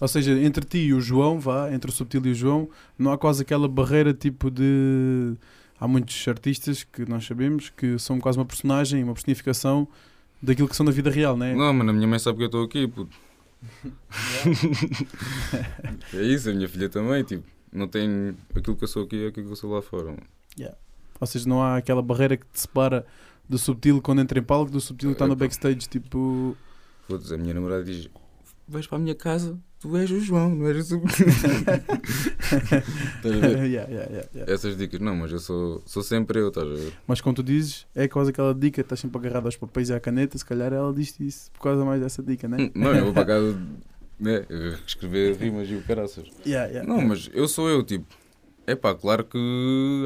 [0.00, 3.12] Ou seja, entre ti e o João, vá, entre o Subtil e o João, não
[3.12, 5.34] há quase aquela barreira tipo de.
[5.78, 9.86] Há muitos artistas que nós sabemos que são quase uma personagem, uma personificação
[10.42, 11.54] daquilo que são na vida real, né?
[11.54, 13.14] Não, mas a minha mãe sabe que eu estou aqui, puto.
[16.14, 19.28] É isso, a minha filha também, tipo, não tem aquilo que eu sou aqui é
[19.28, 20.06] aquilo que eu sou lá fora.
[20.06, 20.22] mano.
[21.20, 23.06] Ou seja, não há aquela barreira que te separa
[23.48, 26.56] do Subtil quando entra em palco, do Subtil que está no backstage, tipo.
[27.08, 28.08] Foda-se, a minha namorada diz:
[28.68, 31.26] Vais para a minha casa, tu és o João, não és o Subtil.
[32.46, 33.64] Estás a ver?
[33.66, 34.52] Yeah, yeah, yeah, yeah.
[34.52, 36.92] Essas dicas, não, mas eu sou, sou sempre eu, estás a ver?
[37.06, 40.00] Mas como tu dizes, é quase aquela dica, estás sempre agarrado aos papéis e à
[40.00, 42.70] caneta, se calhar ela diz isso por causa mais dessa dica, né?
[42.74, 43.58] Não, eu vou para casa
[44.18, 44.46] né,
[44.86, 46.28] escrever rimas e o caraças.
[46.46, 47.08] Yeah, yeah, Não, yeah.
[47.08, 48.06] mas eu sou eu, tipo.
[48.66, 49.38] É pá, claro que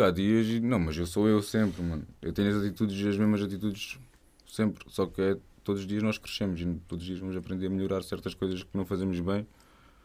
[0.07, 0.61] há dias.
[0.63, 2.07] Não, mas eu sou eu sempre, mano.
[2.21, 3.99] Eu tenho as atitudes, as mesmas atitudes
[4.47, 4.85] sempre.
[4.89, 7.71] Só que é todos os dias nós crescemos e todos os dias vamos aprender a
[7.71, 9.47] melhorar certas coisas que não fazemos bem.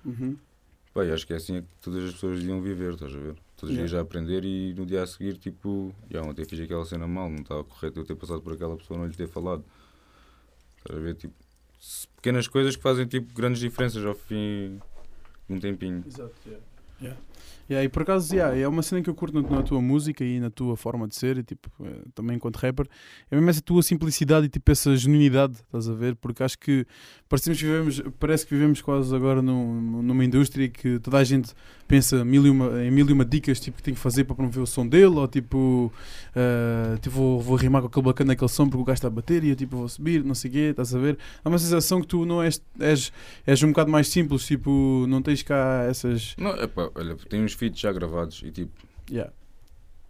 [0.05, 0.37] Uhum.
[0.93, 3.35] Pá, e acho que é assim que todas as pessoas deviam viver, estás a ver?
[3.57, 6.85] Todos os dias a aprender e no dia a seguir, tipo, já ontem fiz aquela
[6.85, 9.65] cena mal, não estava correto eu ter passado por aquela pessoa não lhe ter falado.
[10.77, 11.15] Estás a ver?
[11.15, 11.33] Tipo,
[12.15, 14.79] pequenas coisas que fazem tipo grandes diferenças ao fim
[15.47, 16.03] de um tempinho.
[16.05, 16.65] Exato, yeah.
[17.01, 17.21] Yeah,
[17.69, 20.39] e por acaso, yeah, é uma cena que eu curto na, na tua música e
[20.39, 22.87] na tua forma de ser, e, tipo, eh, também enquanto rapper,
[23.31, 26.15] é mesmo essa tua simplicidade e tipo, essa genuinidade, estás a ver?
[26.15, 26.85] Porque acho que
[27.27, 31.53] parecemos que vivemos, parece que vivemos quase agora num, numa indústria que toda a gente
[31.87, 34.61] pensa mil uma, em mil e uma dicas tipo, que tem que fazer para promover
[34.61, 35.91] o som dele, ou tipo,
[36.35, 39.11] uh, tipo vou, vou rimar com aquele bacana daquele som porque o gajo está a
[39.11, 41.17] bater e eu tipo, vou subir, não sei o quê, estás a ver?
[41.43, 43.11] Há uma sensação que tu não és, és,
[43.45, 46.35] és um bocado mais simples, tipo, não tens cá essas.
[46.37, 48.71] Não, epá, olha, tem uns feats já gravados e tipo.
[49.09, 49.31] Yeah.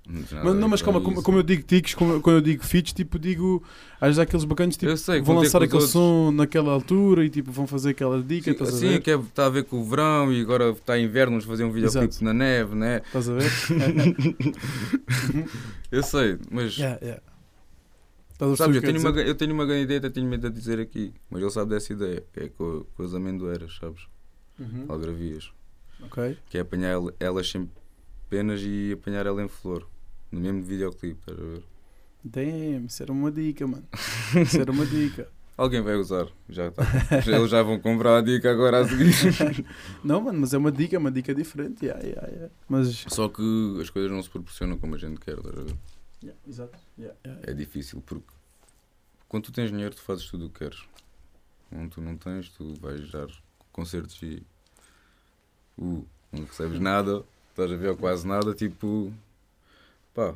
[0.07, 2.93] Não, Mas, não, mas calma, como, como eu digo tics, como, quando eu digo feats,
[2.93, 3.63] tipo, digo,
[3.95, 5.89] às vezes aqueles bacanas tipo, sei, vão lançar aquele outros.
[5.91, 9.47] som naquela altura e tipo, vão fazer aquela dica, Sim, estás assim, que é- está
[9.47, 12.75] a ver com o verão e agora está inverno, vamos fazer um videoclipe na neve,
[12.75, 13.01] né?
[13.03, 13.49] Estás a ver?
[15.91, 17.21] Eu sei, mas yeah, yeah.
[18.31, 20.77] Estás sabes, eu tenho, uma, eu tenho uma grande ideia, até tenho medo de dizer
[20.79, 24.01] aqui, mas ele sabe dessa ideia, que é com, com as amendoeiras, sabes?
[24.59, 24.85] Uhum.
[24.89, 25.51] Algravias,
[26.03, 26.37] Ok.
[26.49, 27.69] que é apanhar el- elas sem
[28.29, 29.87] penas e apanhar ela em flor,
[30.31, 31.63] no mesmo videoclipe, estás a ver?
[32.23, 33.87] Damn, isso era uma dica, mano.
[34.41, 35.29] Isso era uma dica.
[35.55, 36.83] Alguém vai usar, já está.
[37.25, 39.63] Eles já vão comprar a dica agora a seguir.
[40.03, 41.85] Não, mano, mas é uma dica, é uma dica diferente.
[41.85, 42.53] Yeah, yeah, yeah.
[42.67, 43.05] Mas.
[43.07, 45.75] Só que as coisas não se proporcionam como a gente quer, estás a ver?
[46.23, 46.77] Yeah, exato.
[46.97, 48.25] Yeah, yeah, É difícil porque
[49.29, 50.83] quando tu tens dinheiro tu fazes tudo o que queres.
[51.69, 53.27] Quando tu não tens, tu vais dar
[53.71, 54.43] concertos e
[55.77, 59.11] uh, não recebes nada, estás a ver ou quase nada, tipo
[60.13, 60.33] pá,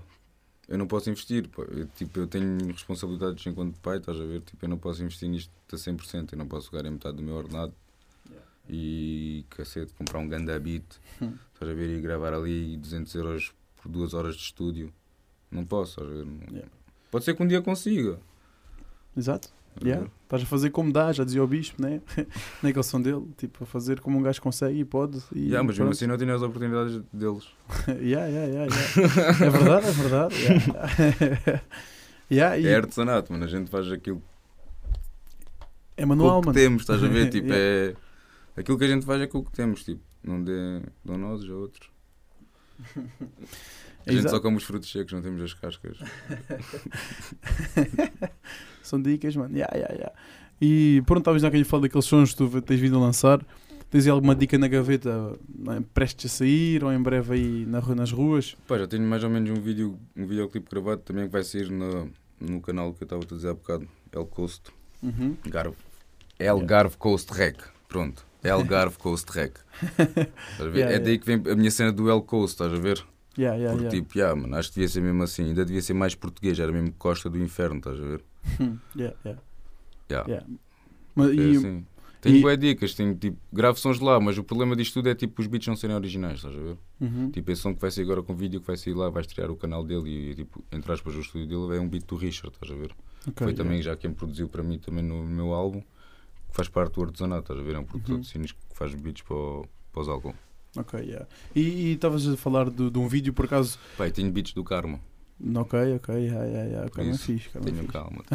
[0.68, 1.64] eu não posso investir, pá.
[1.64, 5.30] Eu, tipo, eu tenho responsabilidades enquanto pai, estás a ver, tipo, eu não posso investir
[5.30, 7.74] nisto a 100%, eu não posso pegar em metade do meu ordenado
[8.70, 10.84] e cacete, comprar um ganda beat,
[11.20, 14.94] estás a ver, e gravar ali 200 euros por duas horas de estúdio.
[15.50, 16.26] Não posso, estás a ver?
[16.26, 16.72] Não- Yeah.
[17.10, 18.20] Pode ser que um dia consiga.
[19.18, 19.50] Exato.
[19.76, 20.02] Estás a Yeah.
[20.06, 20.12] ver?
[20.24, 22.02] Estás a fazer como dá, já dizia o bispo, né?
[22.62, 23.26] Naquele som dele.
[23.38, 25.20] Tipo, a fazer como um gajo consegue e pode.
[25.34, 27.48] E Yeah, mas mesmo assim não tenho as oportunidades deles.
[27.88, 29.46] yeah, yeah, yeah, yeah.
[29.46, 30.36] É verdade, é verdade.
[30.36, 31.62] Yeah.
[32.32, 33.46] yeah, e É artesanato, mano.
[33.46, 34.22] A gente faz aquilo
[35.98, 36.60] é manual, o que mano.
[36.60, 37.30] temos, estás a ver?
[37.30, 37.96] Tipo, Yeah.
[38.56, 38.60] é.
[38.62, 40.02] Aquilo que a gente faz é com o que temos, tipo.
[40.24, 41.90] Não dê dão nós a outros.
[44.06, 44.36] A gente Exato.
[44.36, 45.98] só come os frutos secos, não temos as cascas.
[48.82, 49.56] São dicas, mano.
[49.56, 50.14] Yeah, yeah, yeah.
[50.62, 53.46] E pronto, talvez já que gente fala daqueles sons que tu tens vindo a lançar,
[53.90, 57.82] tens aí alguma dica na gaveta né, prestes a sair ou em breve aí na,
[57.96, 58.56] nas ruas?
[58.68, 61.70] Pá, já tenho mais ou menos um vídeo, um videoclipe gravado também que vai sair
[61.70, 64.64] no, no canal que eu estava a dizer há bocado, El Coast.
[65.02, 65.38] Uhum.
[65.46, 65.78] Garve.
[66.40, 67.58] Algarve Coast Rec.
[67.88, 68.26] Pronto.
[68.44, 69.54] Algarve Coast Rec.
[70.60, 73.02] Yeah, é daí que vem a minha cena do El Coast, estás a ver?
[73.40, 74.06] Yeah, yeah, Porque yeah.
[74.08, 75.44] tipo, yeah, mano, acho que devia ser mesmo assim.
[75.46, 78.24] Ainda devia ser mais português, era mesmo Costa do Inferno, estás a ver?
[78.60, 79.42] Hum, yeah, yeah,
[80.12, 80.30] Yeah.
[80.30, 80.48] yeah.
[81.16, 81.86] Mas, É e, assim.
[82.22, 85.16] Tenho e- boas dicas, tenho tipo, gravo sons lá, mas o problema disto tudo é
[85.16, 86.78] tipo os beats não serem originais, estás a ver?
[87.00, 87.32] Uhum.
[87.32, 89.50] Tipo, esse som que vai sair agora com vídeo, que vai sair lá, vai estrear
[89.50, 92.54] o canal dele e tipo, entre aspas, o estúdio dele é um beat do Richard,
[92.54, 92.92] estás a ver?
[93.22, 93.64] Ok, Foi yeah.
[93.64, 97.44] também já quem produziu para mim também no meu álbum, que faz parte do artesanato,
[97.44, 97.76] estás a ver?
[97.76, 98.22] É um produtor Uhum.
[98.22, 100.36] de cines que faz beats para, o- para os álbuns.
[100.76, 101.28] Ok, yeah.
[101.56, 103.80] E estavas a falar de, de um vídeo por acaso.
[104.00, 105.00] E tenho beats do Karma,
[105.56, 106.90] Ok, ok, yeah, yeah, yeah.
[106.90, 108.26] Calma isso, fixe, calma tenham calma.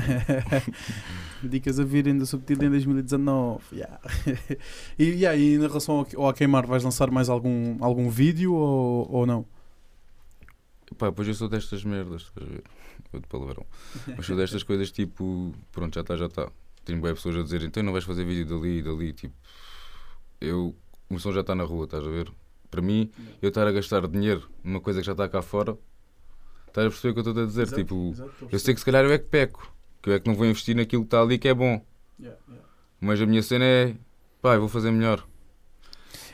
[1.42, 3.62] Dicas a virem da Subtil em 2019.
[3.72, 4.00] Yeah.
[4.98, 8.54] e, yeah, e em relação ao, ao a queimar, vais lançar mais algum, algum vídeo
[8.54, 9.44] ou, ou não?
[10.96, 12.64] Pá, pois eu sou destas merdas, estás a ver?
[13.12, 13.66] Eu de palavrão.
[14.16, 16.50] Mas sou destas coisas tipo, pronto, já está, já está.
[16.86, 19.12] Tenho boas pessoas a dizer, então não vais fazer vídeo dali e dali.
[19.12, 19.34] Tipo,
[20.40, 20.74] eu,
[21.10, 22.30] o som já está na rua, estás a ver?
[22.70, 25.76] Para mim, eu estar a gastar dinheiro numa coisa que já está cá fora,
[26.66, 27.62] estás a perceber o que eu estou a dizer?
[27.62, 30.18] Exato, tipo, exato, eu sei que se calhar eu é que peco, que eu é
[30.20, 31.84] que não vou investir naquilo que está ali que é bom.
[32.18, 32.68] Yeah, yeah.
[33.00, 33.94] Mas a minha cena é,
[34.42, 35.24] pá, eu vou fazer melhor.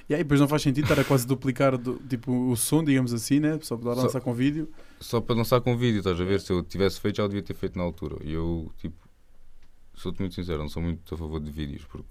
[0.09, 3.13] E aí, depois não faz sentido estar a quase duplicar do- tipo, o som, digamos
[3.13, 3.59] assim, né?
[3.63, 4.69] Só para Só- lançar com vídeo.
[4.99, 6.41] Só para lançar com vídeo, estás a ver?
[6.41, 8.17] Se eu tivesse feito, já o devia ter feito na altura.
[8.25, 8.97] E eu, tipo,
[9.95, 12.09] sou-te muito sincero, não sou muito a favor de vídeos, porque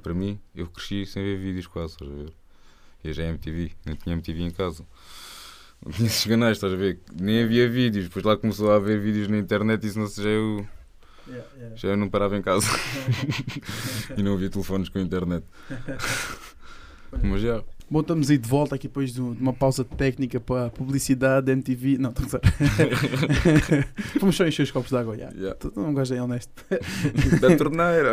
[0.00, 2.32] para mim, eu cresci sem ver vídeos quase, estás a ver?
[3.04, 4.84] E eu já é MTV, nem tinha MTV em casa.
[5.84, 7.00] Não tinha esses canais, estás a ver?
[7.18, 10.22] Nem havia vídeos, depois lá começou a haver vídeos na internet e isso não se
[10.22, 10.66] já eu,
[11.28, 11.76] Yeah, yeah.
[11.76, 12.66] já eu não parava em casa
[14.16, 15.44] e não havia telefones com internet.
[17.22, 20.66] Mas já, Bom, estamos aí de volta aqui depois de um- uma pausa técnica para
[20.66, 21.98] a publicidade, MTV.
[21.98, 22.40] Não, estou a.
[24.20, 25.30] Vamos só encher os copos de água, já.
[25.32, 25.54] já.
[25.56, 26.52] Tu não gosto é honesto.
[27.40, 28.12] da torneira.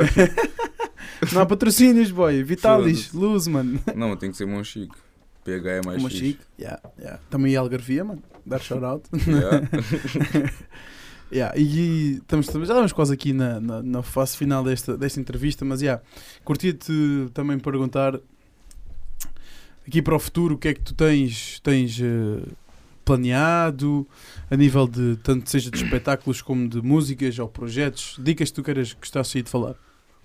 [1.33, 2.43] Não há patrocínios, boy.
[2.43, 3.11] Vitalis.
[3.13, 3.79] Luz, mano.
[3.95, 4.95] Não, tem que ser Monchique.
[5.43, 6.25] PH é mais Uma fixe.
[6.25, 6.41] chique.
[6.59, 7.19] Yeah, yeah.
[7.29, 8.21] Também Algarvia, mano.
[8.45, 9.07] Dar shout-out.
[9.27, 9.67] Yeah.
[11.29, 15.65] Yeah, e estamos, já estamos quase aqui na, na, na fase final desta, desta entrevista,
[15.65, 16.01] mas yeah,
[16.45, 18.17] curtia-te também perguntar
[19.85, 22.47] aqui para o futuro, o que é que tu tens, tens eh,
[23.03, 24.07] planeado
[24.49, 28.15] a nível de tanto seja de espetáculos como de músicas ou projetos?
[28.19, 28.95] Dicas que tu queiras
[29.35, 29.75] aí de falar?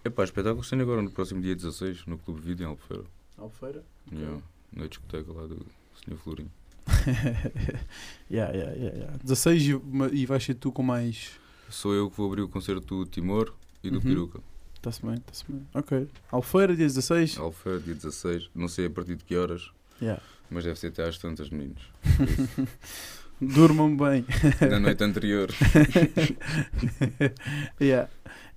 [0.04, 3.04] Epá, espetáculo sendo agora no próximo dia 16, no Clube Vídeo em Albufeira.
[3.38, 3.84] Albufeira?
[4.12, 5.64] Yeah, na discoteca lá do
[6.04, 6.16] Sr.
[6.16, 6.50] Florinho.
[8.30, 9.18] yeah, yeah, yeah, yeah.
[9.22, 9.80] 16 e,
[10.14, 11.32] e vais ser tu com mais.
[11.70, 14.02] Sou eu que vou abrir o concerto do Timor e do Uhum.
[14.02, 14.40] Peruca.
[14.74, 15.66] Está-se bem, está-se bem.
[15.74, 16.08] Ok.
[16.32, 17.38] Albufeira, dia 16.
[17.38, 18.50] Albufeira, dia 16.
[18.54, 20.20] Não sei a partir de que horas, Yeah.
[20.50, 21.82] mas deve ser até às tantas, meninos.
[23.42, 24.24] Durmam bem.
[24.70, 25.50] Na noite anterior.
[27.80, 28.08] yeah.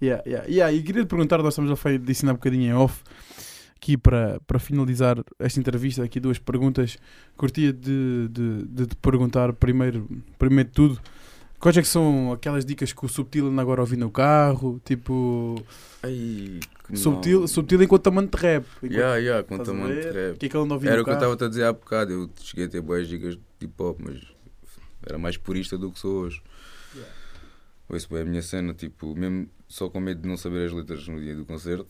[0.01, 0.73] Yeah, yeah, yeah.
[0.73, 3.01] E queria te perguntar, nós estamos a disso há um bocadinho em off,
[3.75, 6.97] aqui para, para finalizar esta entrevista, aqui duas perguntas.
[7.35, 10.99] Curtia de, de, de te perguntar primeiro, primeiro de tudo,
[11.59, 14.79] quais é que são aquelas dicas que o Subtil anda agora a ouvir no carro?
[14.83, 15.55] Tipo,
[16.03, 16.59] Ai,
[16.93, 18.65] Subtil, subtil enquanto amante de rap.
[18.77, 20.35] Enquanto, Yeah, yeah, quanto Estás a amante de rap.
[20.35, 21.63] O que é que ele anda a ouvir Era o que eu estava a dizer
[21.63, 22.11] há bocado.
[22.11, 24.34] Eu cheguei a ter boas gigas de hip hop, mas
[25.05, 26.41] era mais purista do que sou hoje.
[26.93, 27.13] Yeah.
[27.93, 31.07] Isso é a minha cena, tipo, mesmo só com medo de não saber as letras
[31.07, 31.87] no dia do concerto.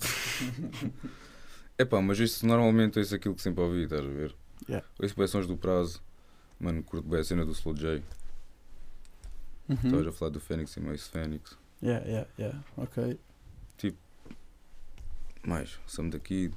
[1.78, 4.36] Epá, mas isso normalmente ouço aquilo que sempre ouvi, estás a ver?
[4.68, 4.86] Yeah.
[5.02, 6.02] Ouço bem sons do prazo.
[6.60, 8.02] Mano, curto bem a cena do Slow J.
[9.70, 10.10] Estavas Uhum.
[10.10, 11.58] a falar do Fênix e mais Fênix.
[11.82, 12.64] Yeah, yeah, yeah.
[12.78, 13.20] Ok.
[15.48, 16.52] Mais, somos daqui.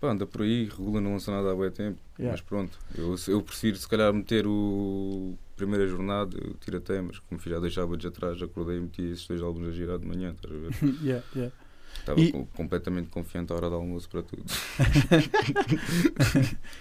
[0.00, 2.00] Pá, anda por aí, regula, não lança nada há bem tempo.
[2.18, 2.32] Yeah.
[2.32, 7.38] Mas pronto, eu, eu prefiro se calhar meter o primeira jornada, eu tiro temas, como
[7.44, 10.54] já deixava de atrás, acordei e meti esses dois álbuns a girar de manhã, estás
[10.54, 10.70] a ver?
[11.04, 11.54] yeah, yeah.
[11.98, 14.44] Estava E- com- completamente confiante à hora do almoço para tudo.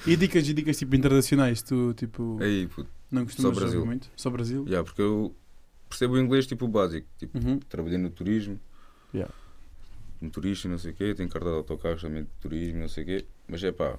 [0.07, 3.85] E dicas e dicas tipo internacionais, tu tipo Aí, puto, não costumas só Brasil.
[3.85, 4.09] muito?
[4.15, 4.63] Só Brasil?
[4.65, 5.35] yeah, porque eu
[5.89, 7.59] percebo o inglês tipo o básico, tipo, Uhum.
[7.67, 8.59] trabalhei no turismo,
[9.13, 9.33] Yeah.
[10.21, 13.03] Motorista e não sei o quê, tenho carta de autocarros também de turismo, não sei
[13.03, 13.97] o quê, mas é pá,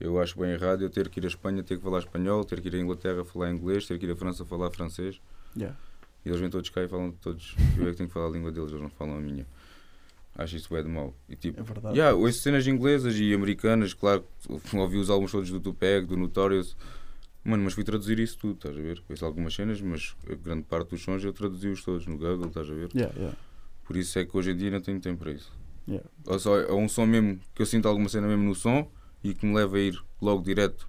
[0.00, 2.60] eu acho bem errado eu ter que ir à Espanha, ter que falar espanhol, ter
[2.60, 5.20] que ir à Inglaterra falar inglês, ter que ir à França falar francês.
[5.56, 5.76] Yeah.
[6.24, 7.54] E eles vêm todos cá e falam todos.
[7.76, 9.46] Eu é que tenho que falar a língua deles, eles não falam a minha.
[10.34, 11.14] Acho isso é de mal.
[11.28, 11.96] E tipo, É verdade.
[11.96, 14.24] yeah, ouço cenas inglesas e americanas, claro,
[14.72, 16.74] ouvi os álbuns todos do Tupac, do Notorious.
[17.44, 19.02] Mano, mas fui traduzir isso tudo, estás a ver?
[19.08, 22.70] Ouço algumas cenas, mas a grande parte dos sons eu traduzi-os todos no Google, estás
[22.70, 22.88] a ver?
[22.94, 23.36] Yeah, yeah.
[23.84, 25.52] Por isso é que hoje em dia não tenho tempo para isso.
[25.88, 26.08] Yeah.
[26.26, 28.88] Ou só é um som mesmo, que eu sinto alguma cena mesmo no som
[29.22, 30.88] e que me leva a ir logo direto.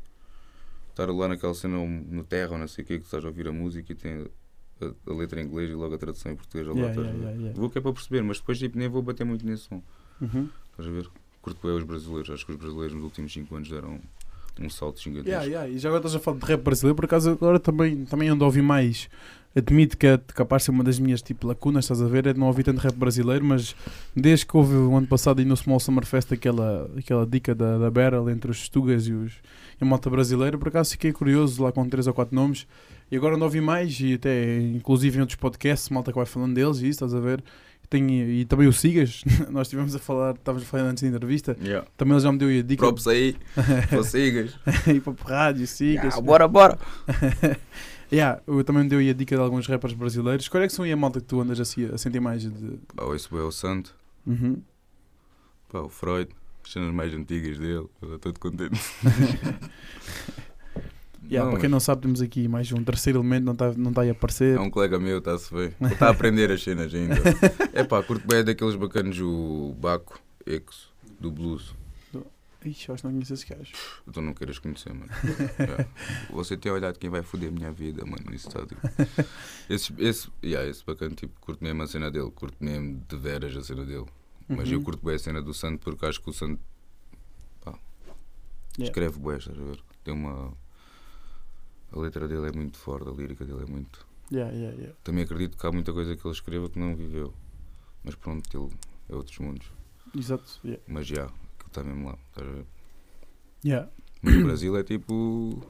[0.91, 3.47] Estar lá naquela cena no terra ou não sei o que, que estás a ouvir
[3.47, 4.27] a música e tem
[4.81, 6.67] a, a letra em inglês e logo a tradução em português.
[6.67, 7.25] lá, Yeah, estás a yeah, ver?
[7.31, 7.59] yeah, yeah.
[7.59, 9.81] Vou que é para perceber, mas depois tipo, nem vou bater muito nesse som.
[10.21, 10.47] Uhum.
[10.71, 11.09] Estás a ver?
[11.41, 12.29] Curto bem os brasileiros.
[12.29, 13.99] Acho que os brasileiros nos últimos 5 anos deram
[14.61, 15.29] um salto gigantesco.
[15.29, 15.69] Yeah, yeah.
[15.69, 18.43] E já agora estás a falar de rap brasileiro, por acaso agora também, também ando
[18.43, 19.09] a ouvir mais.
[19.55, 22.25] Admito que é capaz de ser uma das minhas tipo, lacunas, estás a ver?
[22.25, 23.75] É de não ouvir tanto rap brasileiro, mas
[24.15, 27.77] desde que houve o ano passado aí no Small Summer Fest aquela, aquela dica da,
[27.77, 29.33] da Battle entre os Stugas e, os,
[29.79, 32.65] e a malta brasileira, por acaso fiquei curioso lá com 3 ou 4 nomes.
[33.11, 36.25] E agora ando a ouvir mais, e até inclusive em outros podcasts, malta que vai
[36.25, 37.43] falando deles e isso, estás a ver?
[37.93, 41.09] E, tenho- e também o Sigas, nós estivemos a falar, estávamos a falar antes da
[41.09, 41.87] entrevista, Yeah.
[41.95, 42.77] também ele já me deu a dica.
[42.83, 43.35] Props aí,
[43.89, 44.55] consigas.
[44.87, 46.03] e para rádio, Sigas.
[46.15, 46.77] Yeah, bora, bora.
[48.11, 50.47] Yeah, eu também me deu a dica de alguns rappers brasileiros.
[50.47, 52.77] Qual é que são aí a malta que tu andas assim, a sentir mais de.
[52.95, 53.95] Pá, isso é o Santo,
[54.27, 54.61] Uhum.
[55.71, 56.29] pá, o Freud,
[56.63, 57.87] as cenas mais antigas dele.
[58.01, 58.79] Eu estou todo contente.
[61.29, 63.93] Yeah, Não, para quem não sabe, temos aqui mais um terceiro elemento, não está não
[63.93, 64.57] tá a aparecer.
[64.57, 65.73] É um colega meu, está-se bem.
[65.79, 67.15] Ele está a aprender as cenas ainda.
[67.73, 71.73] É pá, curto bem daqueles bacanos, o Baco, Exo, do Blues.
[72.65, 73.73] Ixi, acho que não conheço esse gajo.
[74.07, 75.11] Então não queiras conhecer, mano.
[75.59, 75.85] Yeah.
[76.31, 78.77] Você tem olhado quem vai foder a minha vida, mano, nesse estádio.
[79.69, 83.55] Esse, esse, yeah, esse bacana, tipo, curto mesmo a cena dele, curto mesmo de veras
[83.57, 84.05] a cena dele.
[84.47, 84.83] Mas eu Uhum.
[84.85, 86.57] curto bem a cena do Santo porque acho que o Santo
[87.61, 87.71] pá,
[88.77, 88.83] Yeah.
[88.91, 89.79] escreve bem, estás a ver?
[90.03, 90.53] Tem uma.
[91.95, 94.05] A letra dele é muito forte, a lírica dele é muito.
[94.31, 94.95] Yeah, yeah, yeah.
[95.03, 97.33] Também acredito que há muita coisa que ele escreva que não viveu.
[98.03, 98.69] Mas pronto, ele
[99.09, 99.67] é outros mundos.
[100.17, 100.59] Exato.
[100.63, 100.81] Yeah.
[100.87, 102.65] Mas já, aquilo está mesmo lá, estás a ver?
[103.63, 103.89] Yeah.
[104.21, 105.61] Mas o Brasil é tipo.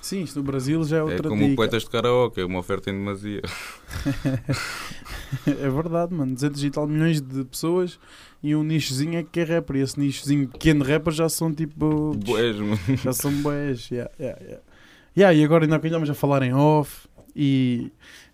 [0.00, 1.56] Sim, isto no Brasil já é É outra como dica.
[1.56, 3.42] poetas de karaoke, é uma oferta em demasia.
[5.46, 6.34] é verdade, mano.
[6.34, 7.98] 200 e tal milhões de pessoas
[8.42, 9.76] e um nichozinho é que é rapper.
[9.76, 12.12] E esse nichozinho pequeno de rapper já são tipo.
[12.14, 12.78] Boés, mano.
[13.02, 13.90] Já são boés.
[13.90, 14.62] Yeah, yeah, yeah.
[15.16, 17.90] Yeah, e agora ainda estamos a falar em off e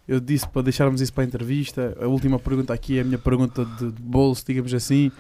[0.09, 1.97] eu disse para deixarmos isso para a entrevista.
[2.01, 5.13] A última pergunta aqui é a minha pergunta de, de bolso, digamos assim.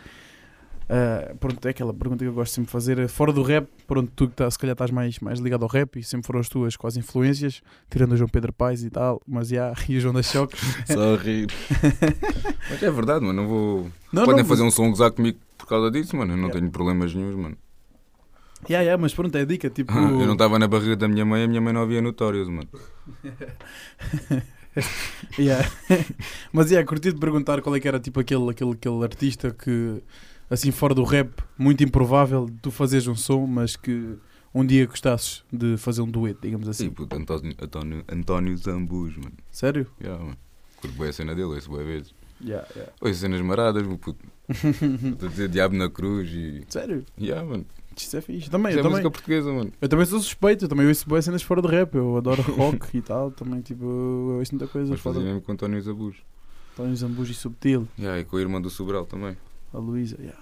[0.88, 3.08] Ah, pronto, é aquela pergunta que eu gosto sempre de fazer.
[3.08, 5.98] Fora do rap, pronto, tu que tá, se calhar estás mais, mais ligado ao rap
[5.98, 9.48] e sempre foram as tuas quase influências, tirando o João Pedro Paes e tal, mas
[9.48, 10.56] já, e o João da Choque.
[10.86, 11.46] Só a rir.
[12.68, 13.42] Mas é verdade, mano.
[13.42, 13.86] Não vou.
[14.12, 16.32] Não, Podem não, fazer um som gozar comigo por causa disso, mano.
[16.32, 16.60] Eu não Yeah.
[16.60, 17.56] tenho problemas nenhums, mano.
[18.68, 19.68] Yeah, yeah, mas pronto, é dica.
[19.68, 22.48] Tipo, Eu não estava na barriga da minha mãe, a minha mãe não havia Notorious,
[22.48, 22.68] mano.
[25.38, 25.68] Yeah.
[26.52, 30.02] Mas yeah, curti de perguntar qual é que era tipo aquele, aquele, aquele artista que,
[30.48, 34.16] assim fora do rap, muito improvável de tu fazeres um som, mas que
[34.54, 36.84] um dia gostasses de fazer um dueto, digamos assim.
[36.84, 39.32] Sim, puto, António, António, António Zambus, mano.
[39.50, 39.86] Sério?
[40.00, 40.38] Yeah, mano.
[40.76, 42.14] Curto bem a cena dele, ouço boas vezes.
[42.40, 42.92] Yeah, yeah.
[43.00, 44.24] Ouço cenas maradas, meu puto.
[44.48, 46.64] Estou a dizer Diabo na Cruz e.
[46.68, 47.04] Sério?
[47.18, 47.66] Yeah, mano.
[47.96, 48.50] Isto é fixe.
[48.50, 49.72] Também, Isso eu, é também, música portuguesa, mano.
[49.80, 52.96] eu também sou suspeito, eu também ouço boas cenas fora de rap, eu adoro rock
[52.96, 55.32] e tal, também tipo, eu ouço muita coisa Mas fazia fora.
[55.32, 56.16] mesmo com António Zabus.
[56.76, 59.36] Tony Zambus e Subtil, Yeah, e com a irmã do Sobral também.
[59.74, 60.40] a Luísa, yeah.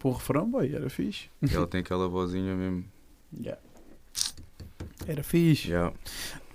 [0.00, 1.26] Pô, o refrão, boy, era fixe.
[1.40, 2.84] E ela tem aquela vozinha mesmo.
[3.40, 3.60] Yeah.
[5.06, 5.68] Era fixe.
[5.70, 5.92] Yeah.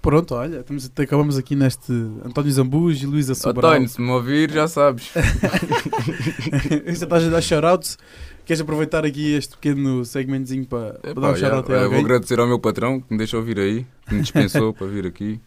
[0.01, 1.91] Pronto, olha, estamos, acabamos aqui neste
[2.25, 3.71] António Zambus e Luísa Sobral.
[3.71, 5.11] António, se me ouvir, já sabes.
[6.85, 7.97] Já estás a dar shoutouts.
[8.45, 11.99] Queres aproveitar aqui este pequeno segmentozinho para, para dar um yeah, shoutout a eu vou
[11.99, 15.39] agradecer ao meu patrão que me deixou vir aí, que me dispensou para vir aqui.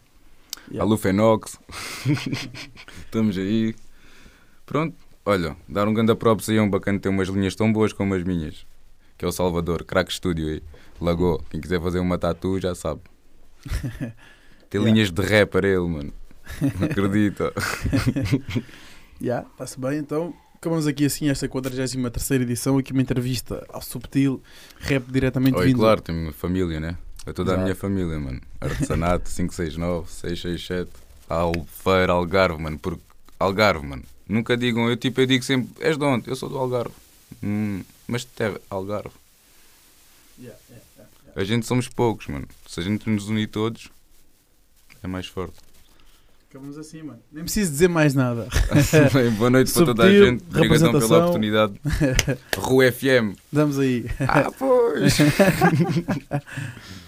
[0.69, 0.83] Yeah.
[0.83, 1.59] A Lufenox.
[3.05, 3.75] Estamos aí.
[4.65, 7.93] Pronto, olha, dar um grande props aí a um bacana ter umas linhas tão boas
[7.93, 8.65] como as minhas.
[9.17, 10.63] Que é o Salvador, Crack Studio aí.
[10.99, 11.39] Lagoa.
[11.49, 13.01] Quem quiser fazer uma tatu já sabe.
[14.69, 14.91] Tem Yeah.
[14.91, 16.13] linhas de rap para ele, mano.
[16.79, 17.53] Não acredita.
[19.21, 21.95] Yeah, está-se bem, então acabamos aqui assim esta 43
[22.41, 24.41] edição, aqui uma entrevista ao Subtil,
[24.79, 25.79] rap diretamente Oi, vindo.
[25.79, 26.97] claro, tenho uma família, né?
[27.25, 27.63] É toda a Exato.
[27.63, 28.41] minha família, mano.
[28.59, 30.89] Artesanato 569, 667,
[31.29, 32.79] Alfeira, Algarve, mano.
[32.79, 33.01] Porque
[33.39, 34.03] Algarve, mano.
[34.27, 36.29] Nunca digam, eu tipo, eu digo sempre, és de onde?
[36.29, 36.93] Eu sou do Algarve.
[37.43, 39.11] Hum, mas de terra, Algarve.
[40.39, 41.41] Yeah, yeah, yeah.
[41.41, 42.47] A gente somos poucos, mano.
[42.67, 43.89] Se a gente nos unir todos,
[45.03, 45.55] é mais forte.
[46.57, 47.19] Acabamos assim, mano.
[47.31, 48.47] Nem preciso dizer mais nada.
[49.37, 50.43] Boa noite para toda a Subtil, gente.
[50.49, 51.73] Obrigadão pela oportunidade.
[52.57, 53.37] Rua FM.
[53.51, 54.07] Damos aí.
[54.27, 55.17] Ah, pois.